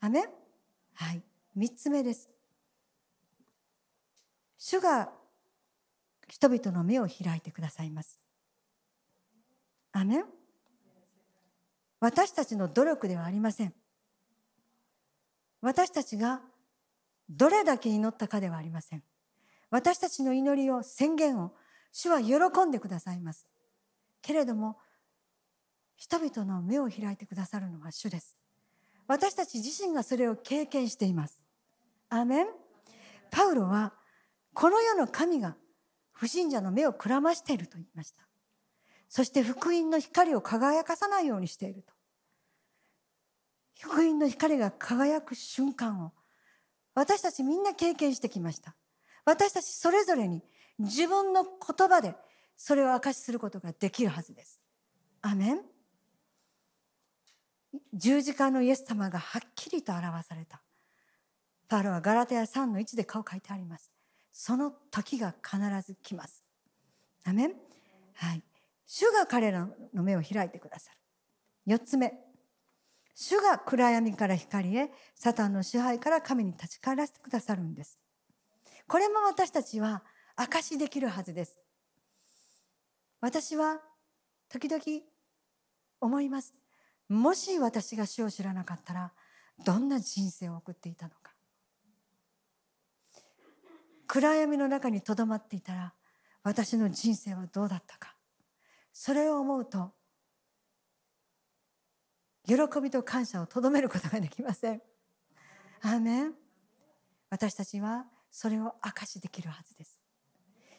[0.00, 0.24] アメ
[0.94, 1.22] はい。
[1.54, 2.28] 三つ目です。
[4.58, 5.10] 主が
[6.28, 8.20] 人々の目を開いてくださいます。
[9.92, 10.24] アメン？
[12.00, 13.74] 私たちの努力ではありません。
[15.60, 16.40] 私たちが
[17.28, 19.02] どれだけ祈ったかではありません。
[19.70, 21.52] 私たちの祈りを宣言を
[21.92, 22.36] 主は喜
[22.66, 23.46] んでくださいます。
[24.22, 24.78] けれども
[25.96, 28.36] 人々の目を開いてくださるのは主です。
[29.06, 31.42] 私たち自身がそれを経験しています。
[32.08, 32.46] アメン
[33.30, 33.94] パウロは
[34.54, 35.56] この世の神が
[36.12, 38.22] 不信者の目をくらましていると言いました。
[39.08, 41.92] そして福音の光を輝かさないようにしていると。
[43.80, 46.12] 福音の光が輝く瞬間を
[46.94, 48.76] 私たちみんな経験してきました。
[49.24, 50.42] 私たちそれぞれに
[50.78, 52.14] 自分の言葉で
[52.56, 54.60] それを証しすることができるはずです。
[55.20, 55.60] アメン
[57.94, 60.60] 十字架のイエス様がはっきりと表された。
[61.68, 63.90] パウロはガラテヤ3の1で顔書いてあります。
[64.32, 66.44] その時が必ず来ます。
[67.24, 67.54] アメン？
[68.14, 68.42] はい。
[68.86, 70.98] 主が彼らの目を開いてくださる。
[71.66, 72.12] 四つ目。
[73.14, 77.98] 主が暗闇から光へ、サタンの支配から神に立ち返らせてくださるんです。
[78.88, 80.02] これも私たちは
[80.34, 81.58] 証しできるはずです。
[83.20, 83.80] 私は
[84.48, 84.82] 時々
[86.00, 86.54] 思います。
[87.12, 89.12] もし私が主を知らなかったら、
[89.64, 91.32] どんな人生を送っていたのか。
[94.06, 95.94] 暗闇の中にとどまっていたら、
[96.42, 98.16] 私の人生はどうだったか。
[98.92, 99.92] それを思うと
[102.46, 104.82] 喜びと感謝をとどめることができません。
[105.82, 106.34] アーメン
[107.30, 109.98] 私たちはそれを証しできるはずです。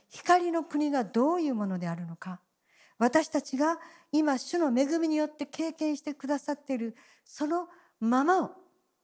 [0.10, 2.40] 光の国がどういうものであるのか
[3.04, 3.80] 私たちが
[4.14, 6.96] 今主の恵みによって経験してくださっている
[7.26, 7.68] その
[8.00, 8.52] ままを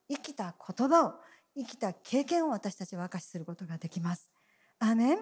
[0.08, 1.14] 生きた言葉を
[1.54, 4.30] 生きた経験を私たちは証しすることができます。
[4.78, 5.18] アーメン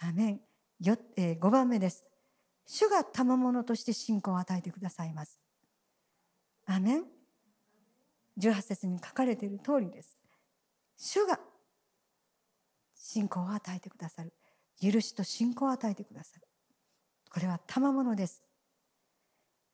[0.00, 0.40] アーメン
[0.80, 2.06] よえ5番目です。
[2.64, 5.38] 主が賜物として信仰を与えてくださいます。
[6.64, 7.04] アメン
[8.38, 10.16] 18節に書かれている通りです。
[10.96, 11.38] 主が
[12.94, 14.32] 信仰を与えてくださる。
[14.80, 16.47] 許しと信仰を与えてくださる。
[17.30, 18.42] これは賜物です。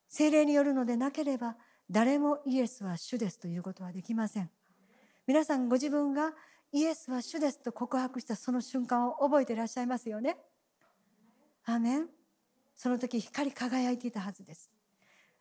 [0.09, 1.57] 精霊によるのでなければ
[1.91, 4.51] 誰もイエスは主ですということはできません。
[5.27, 6.33] 皆さんご自分が
[6.73, 10.37] イエスは主ですと告白したその瞬間を覚えていらっしゃいますよね。
[11.65, 12.09] アメン
[12.77, 14.71] その時光り輝いていたはずです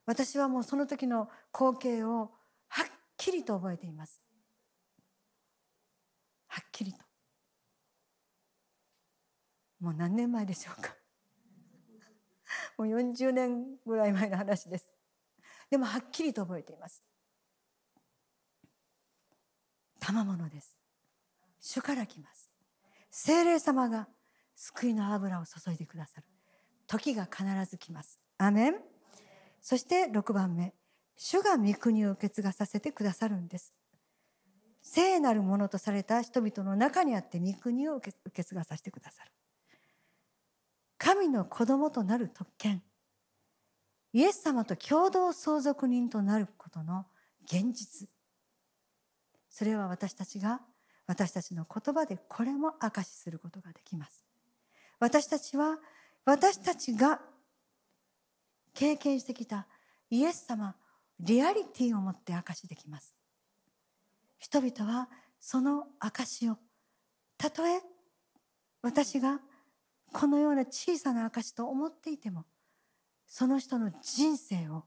[0.06, 2.32] 私はもうその時の光景を
[2.68, 2.86] はっ
[3.18, 4.22] きりと覚えています
[6.48, 7.00] はっきりと
[9.82, 10.96] もう何年前でしょうか
[12.78, 14.94] もう40年ぐらい前の話です。
[15.70, 17.04] でもはっきりと覚えています。
[20.00, 20.78] 賜物です。
[21.60, 22.52] 主から来ます。
[23.10, 24.08] 精霊様が
[24.56, 26.28] 救いの油を注いでくださる。
[26.88, 28.20] 時が必ず来ます。
[28.38, 28.82] アメン。
[29.62, 30.74] そして6番目。
[31.16, 33.74] 主が御国を受け継がさせてくださるんです。
[34.82, 39.32] 聖なるものとされた人々の中にあって御国を受け継がさせてくださる。
[41.04, 42.82] 神の子供となる特権。
[44.14, 47.06] イエス様と共同相続人となることの
[47.44, 48.08] 現実。
[49.50, 50.62] それは私たちが
[51.06, 54.24] 私たちの言葉でこれも証しすることができます。
[54.98, 55.78] 私たちは
[56.24, 57.20] 私たちが
[58.74, 59.68] 経験してきた
[60.10, 60.74] イエス様
[61.20, 63.14] リアリティを持って証しできます。
[64.40, 65.10] 人々は
[65.42, 66.58] その証を
[67.38, 67.82] たとえ
[68.82, 69.42] 私が
[70.14, 72.46] このような小さな証と思っていても
[73.28, 74.84] その人の人生を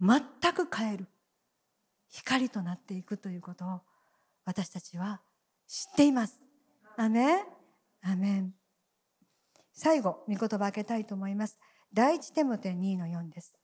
[0.00, 0.20] 全
[0.52, 1.06] く変える
[2.08, 3.80] 光となっていくということを
[4.44, 5.20] 私たちは
[5.66, 6.40] 知っています。
[6.96, 7.44] アメン
[8.02, 8.54] アメン
[9.78, 11.58] 最後、御言葉開けたいと思います。
[11.92, 13.54] 第一テモテ2の4です。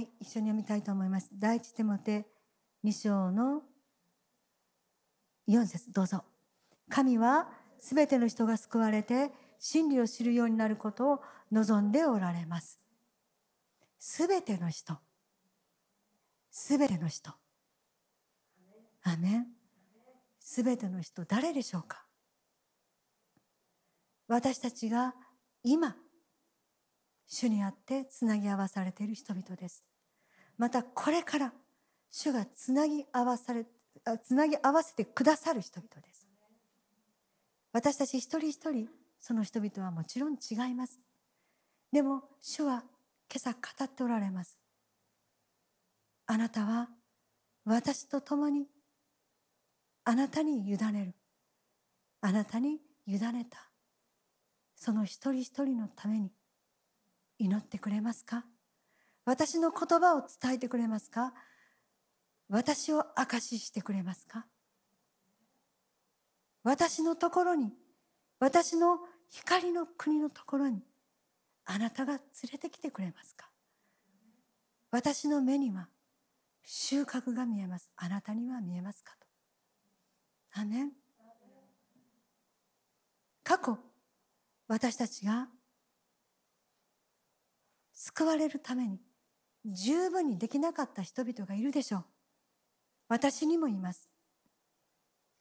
[0.00, 1.28] はい、一緒に読みたいと思います。
[1.34, 2.24] 第一テモテ
[2.86, 3.60] 2章の
[5.46, 6.24] 4節どうぞ。
[6.88, 11.20] 神はすべての人が救われて真理を知るようになることを
[11.52, 12.80] 望んでおられます。
[13.98, 14.96] すべての人。
[16.50, 17.32] すべての人。
[19.02, 19.48] アメン。
[20.40, 22.06] すべての人、誰でしょうか？
[24.28, 25.14] 私たちが
[25.62, 25.94] 今、
[27.26, 29.84] 主にあってつなぎ合わされている人々です。
[30.60, 31.54] またこれから
[32.10, 33.64] 主がつなぎ合わされ、
[34.22, 36.28] つなぎ合わせてくださる人々です。
[37.72, 38.86] 私たち一人一人
[39.18, 41.00] その人々はもちろん違います。
[41.90, 42.84] でも主は
[43.32, 44.58] 今朝語っておられます。
[46.26, 46.90] あなたは
[47.64, 48.66] 私と共に
[50.04, 51.14] あなたに委ねる。
[52.20, 53.70] あなたに委ねた。
[54.76, 56.30] その一人一人のために
[57.38, 58.44] 祈ってくれますか？
[59.24, 61.32] 私の言葉を伝えてくれますか？
[62.48, 64.46] 私を証ししてくれますか？
[66.64, 67.72] 私のところに
[68.38, 68.98] 私の
[69.28, 70.82] 光の国のところに
[71.64, 72.20] あなたが連
[72.52, 73.48] れてきてくれますか？
[74.90, 75.88] 私の目には
[76.64, 77.90] 収穫が見えます。
[77.96, 79.14] あなたには見えますか
[80.52, 80.60] と。
[80.60, 80.90] アメン。
[83.44, 83.78] 過去
[84.68, 85.48] 私たちが
[87.92, 88.98] 救われるために
[89.64, 92.04] 十分にできなかった人々がいるでしょう。
[93.08, 94.08] 私にもいます。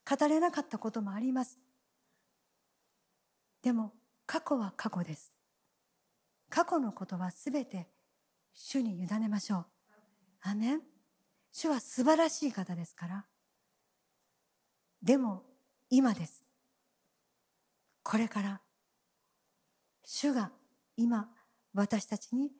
[0.09, 1.59] 語れなかったこともあります。
[3.61, 3.93] でも
[4.25, 5.33] 過去は過去です。
[6.49, 7.87] 過去のことはすべて
[8.53, 9.65] 主に委ねましょう。
[10.41, 10.81] アメン。
[11.51, 13.25] 主は素晴らしい方ですから。
[15.01, 15.43] でも
[15.89, 16.43] 今です。
[18.03, 18.61] これから
[20.03, 20.51] 主が
[20.97, 21.29] 今
[21.73, 22.51] 私たちに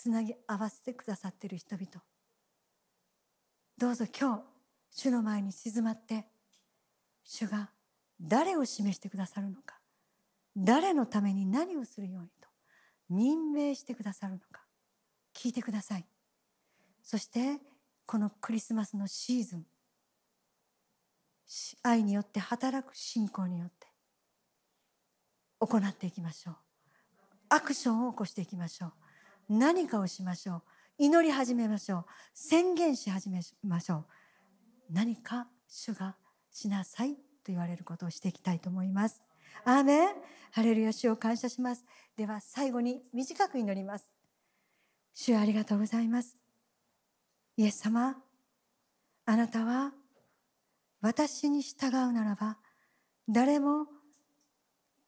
[0.00, 1.88] つなぎ合わせてくださっている人々。
[3.76, 4.42] どうぞ今日
[4.90, 6.24] 主の前に静まって
[7.24, 7.70] 主が
[8.20, 9.80] 誰を示してくださるのか
[10.56, 12.48] 誰のために何をするようにと
[13.10, 14.62] 任命してくださるのか
[15.34, 16.06] 聞いてください。
[17.02, 17.58] そして
[18.06, 19.66] このクリスマスのシーズン
[21.82, 23.88] 愛によって働く信仰によって
[25.58, 26.56] 行っていきましょう。
[27.48, 28.92] アクションを起こしていきましょう。
[29.48, 30.62] 何かをしましょう
[30.98, 34.04] 祈り始めましょう宣言し始めましょう
[34.90, 36.16] 何か主が
[36.50, 39.22] しなさいと言われることをしていきたいと思います。
[39.64, 40.08] アーメン
[40.50, 41.84] ハレルヤ主を感謝します。
[42.16, 44.10] では最後に短く祈ります。
[45.14, 46.36] 主ありがとうございます。
[47.56, 48.16] イエス様、
[49.26, 49.92] あなたは
[51.00, 52.58] 私に従うならば
[53.28, 53.86] 誰も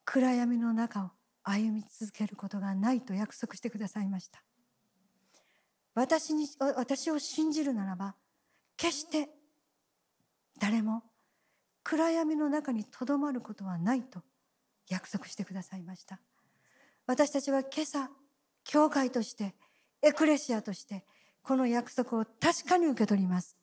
[0.04, 1.10] 暗闇の中を
[1.50, 4.42] 歩み続けることがないと約束してくださいました。
[5.94, 6.46] 私に
[6.76, 8.14] 私を信じるならば
[8.76, 9.28] 決して
[10.60, 11.02] 誰も
[11.82, 14.22] 暗闇の中にとどまることはないと
[14.88, 16.20] 約束してくださいました。
[17.06, 18.08] 私たちは今朝
[18.64, 19.54] 教会として
[20.02, 21.04] エクレシアとして
[21.42, 23.56] この約束を確かに受け取ります。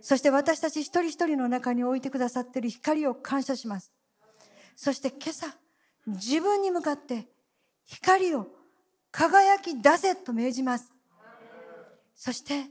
[0.00, 3.92] そして私たち一人一人の中に置いてくださっている光を感謝します。
[4.76, 5.46] そして今朝
[6.06, 7.26] 自分に向かって
[7.84, 8.48] 光を
[9.10, 10.92] 輝き出せと命じます。
[12.14, 12.66] そして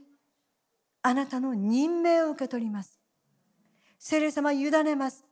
[1.02, 2.98] あなたの任命を受け取ります。
[3.98, 5.24] 聖霊様委ねます。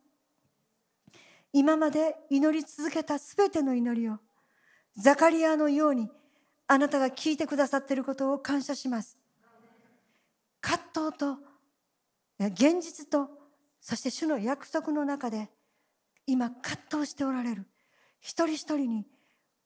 [1.53, 4.19] 今まで祈り続けたすべての祈りを
[4.97, 6.09] ザカリアのように
[6.67, 9.19] あなたが聞いてくださっていることを感謝します。
[10.61, 11.39] 葛藤と
[12.39, 13.29] 現実と
[13.81, 15.51] そして主の約束の中で
[16.27, 17.67] 今葛藤しておられる。
[18.25, 19.07] 一人一人に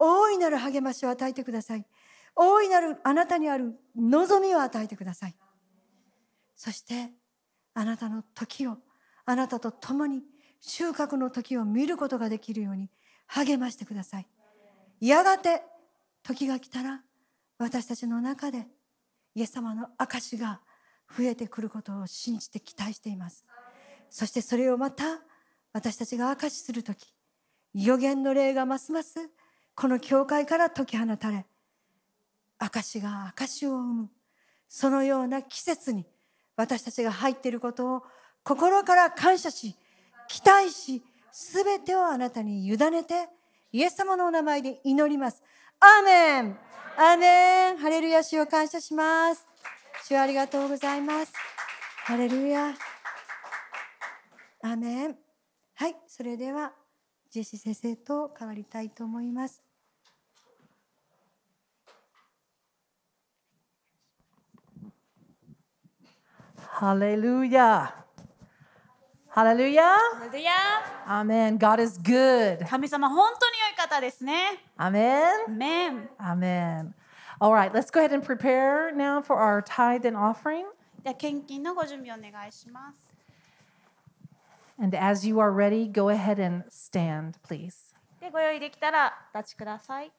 [0.01, 1.87] 大いなる励ましを与えてください。
[2.35, 5.37] 大いなるあなたにある望みを与えてください。
[6.57, 7.13] そして
[7.75, 8.79] あなたの時を
[9.27, 10.25] あなたと共に
[10.61, 12.91] 収穫の時を見ることができるように
[13.29, 14.27] 励ましてください。
[15.01, 15.63] やがて
[16.25, 17.03] 時が来たら
[17.59, 18.67] 私たちの中で
[19.37, 20.61] イエス様の証が
[21.17, 23.45] 増えてくることを信じて期待しています。
[24.11, 25.05] そしてそれをまた
[25.73, 27.15] 私たちが証しする時
[27.75, 29.31] 予言の霊がますます
[29.75, 31.47] この教会から解き放たれ
[32.59, 34.11] 証が証を生む
[34.69, 36.05] そのような季節に
[36.57, 38.03] 私たちが入っていることを
[38.43, 39.77] 心から感謝し
[40.29, 43.29] 期待しすべてをあなたに委ねて
[43.71, 45.43] イエス様のお名前で祈ります。
[45.79, 46.59] アーメン!
[46.97, 47.77] アーメン!
[47.77, 49.47] ハレルヤ主を感謝します。
[50.05, 51.33] 主ありがとうございます。
[52.05, 52.75] ハレルヤ。
[54.63, 55.17] アーメン。
[55.75, 56.73] はいそれでは
[57.31, 59.63] ジェシー先生と変わりたいと思います。
[66.57, 67.95] ハレルヤ
[69.29, 69.99] ハレルヤハ
[70.33, 70.53] レルヤ
[71.07, 72.67] アメン !God is good!
[72.67, 74.65] 神様本当に良い方ですね。
[74.77, 76.95] アメンアメン,アメン
[77.41, 77.71] All は
[81.15, 83.08] 献金のご準備お願いします。
[84.80, 87.94] And as you are ready, go ahead and stand, please.
[88.20, 90.12] でご用意できたらお立ちください。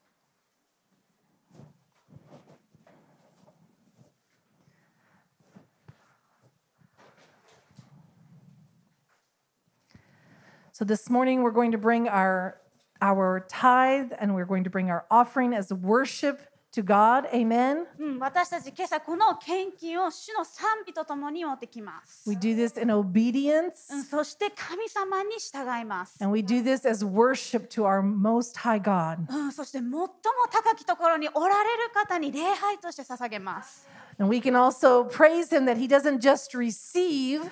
[10.71, 12.57] So this morning we're going to bring our
[13.01, 16.41] our tithe and we're going to bring our offering as worship
[16.72, 17.28] to God.
[17.32, 17.86] Amen.
[17.98, 22.28] うん、私たち今朝この献金を主の賛美とともに持ってきます。
[22.28, 26.16] We do this in obedience うん、そして神様に従います。
[26.22, 29.18] and we do this as worship to our most high God.
[29.28, 30.08] うん、そして最も
[30.50, 33.88] 高きところにおられる方に礼拝として捧げます。
[34.18, 37.50] And we can also praise him that he doesn't just receive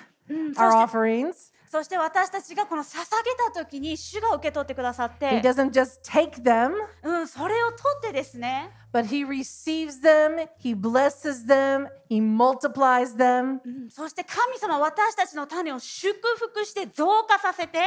[0.55, 6.71] our offerings, そして私たちがこの捧げた時に主が受け取ってくださっ he て、doesn't just take them,
[7.03, 17.79] うん、それを取ってですね、but he receives them, he blesses them, he multiplies them, うんそして神様私たちの種を祝福して増加させて、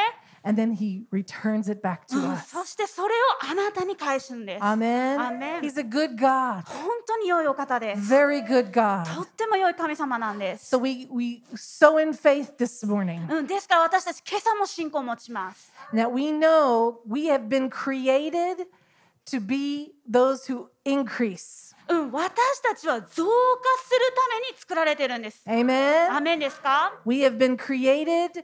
[0.43, 2.49] and then he returns it back う to ん us.
[2.49, 3.17] そしてそれを
[3.51, 4.63] あなたに返すんです。
[4.63, 5.17] Amen.
[5.17, 5.59] Amen.
[5.61, 8.01] He's a good God, 本当に良いお方です。
[8.13, 9.23] very good と God.
[9.23, 10.75] っても良い神様なんです。
[10.75, 15.71] So we we sow in faith this morning うん、ですから私たち今朝も信仰を持ちます。
[15.93, 18.67] that we know we have been created
[19.25, 21.75] to be those who increase.
[21.89, 23.25] うん、私たちは増加する
[24.15, 25.41] ために作られてるんです。
[25.47, 26.11] Amen.
[26.13, 28.43] アメンですか We have been created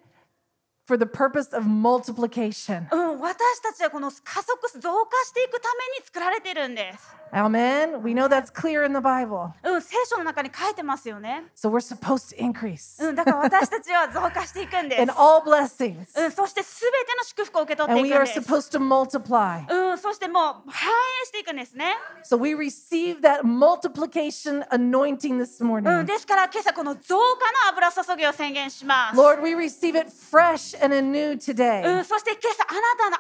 [0.88, 2.88] for the purpose of multiplication.
[2.92, 7.16] うん、私たちはこの加速増加していくために作られてるんです。
[7.32, 8.04] Amen.
[8.04, 9.52] We know that's clear in the Bible.
[9.64, 11.46] うん、聖書の中に書いてますよね。
[11.56, 15.14] So we're supposed to increase うん、だから私たちは増加していくんで in す。
[15.14, 16.22] all blessings.
[16.22, 18.40] うん、そしてすべての祝福を受け取っ And てい we くん are です。
[18.40, 19.66] supposed to multiply.
[19.74, 20.92] うん、そしてもう反
[21.24, 21.96] 映していくんですね。
[22.30, 26.06] So we receive that multiplication anointing this うん、 morning.
[26.06, 29.20] ですから今朝この増加の油注ぎを宣言します。
[29.20, 32.01] Lord, we receive it fresh and anew う today.
[32.01, 33.17] ん、そして今朝あなたの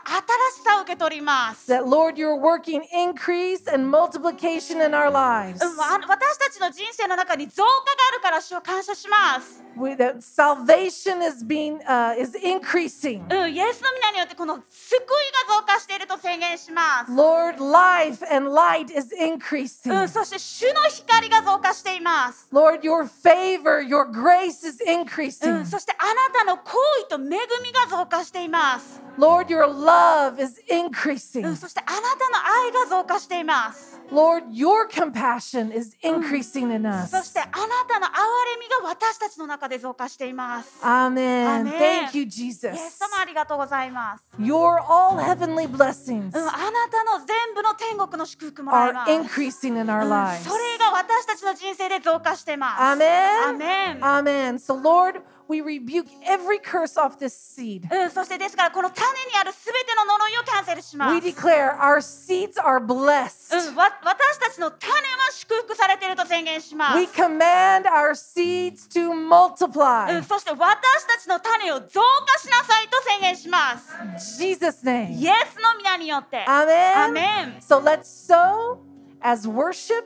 [0.52, 1.70] 新しさを受け取ります。
[1.72, 5.64] That, Lord, you're working increase and multiplication in our lives.
[5.64, 7.74] うん、わ私たちの人生の中に増加が
[8.12, 9.62] あるから主を感謝します。
[9.76, 13.22] We, that salvation is being uh, is increasing.
[13.30, 15.06] うん、イエスの皆によってこの救い
[15.48, 17.12] が増加していると宣言します。
[17.12, 20.04] Lord, life and light is う increasing.
[20.04, 22.48] ん、そして主の光が増加しています。
[22.52, 25.60] Lord, your favor, your grace is う increasing.
[25.60, 26.72] ん、そしてあなたの行
[27.02, 29.00] 為と恵みが増加しています。
[29.18, 31.56] Lord, your love is うん、increasing.
[31.56, 33.98] そしてあなたの愛が増加しています。
[34.12, 37.24] Lord, your compassion is increasing in そ us.
[37.26, 37.50] してあな
[37.86, 40.78] たの憐れみが私たちの中で増加しています。
[40.82, 41.62] Amen.
[41.64, 41.78] Amen.
[41.78, 42.76] Thank you, イエ Jesus.
[42.76, 44.24] ス様ありがとうございます。
[44.38, 49.10] Your all heavenly blessings うん、あなたの全部の天国の祝福もらい are ます。
[49.12, 50.48] increasing in our うん lives.
[50.48, 52.80] それが私たちの人生で増加しています。
[53.02, 53.48] Amen.
[53.48, 54.54] アメン Amen.
[54.58, 57.87] So, Lord, we rebuke every curse off this seed.
[57.91, 61.13] うん、そしてですからこの種にあるすべての呪いをキャンセルします。
[61.13, 63.69] We declare our seeds are blessed.
[63.69, 66.97] うん、わ私たちの種は祝福されていると宣言します。
[66.97, 70.23] We command our seeds to うん multiply.
[70.23, 70.59] そして私
[71.07, 73.93] たちの種を増加しなさいと宣言します。
[74.41, 75.29] Jesus' イ name.
[75.29, 76.45] エスの皆によって。
[76.47, 77.03] Amen.
[77.03, 78.77] アメン So let's sow
[79.21, 80.05] as worship.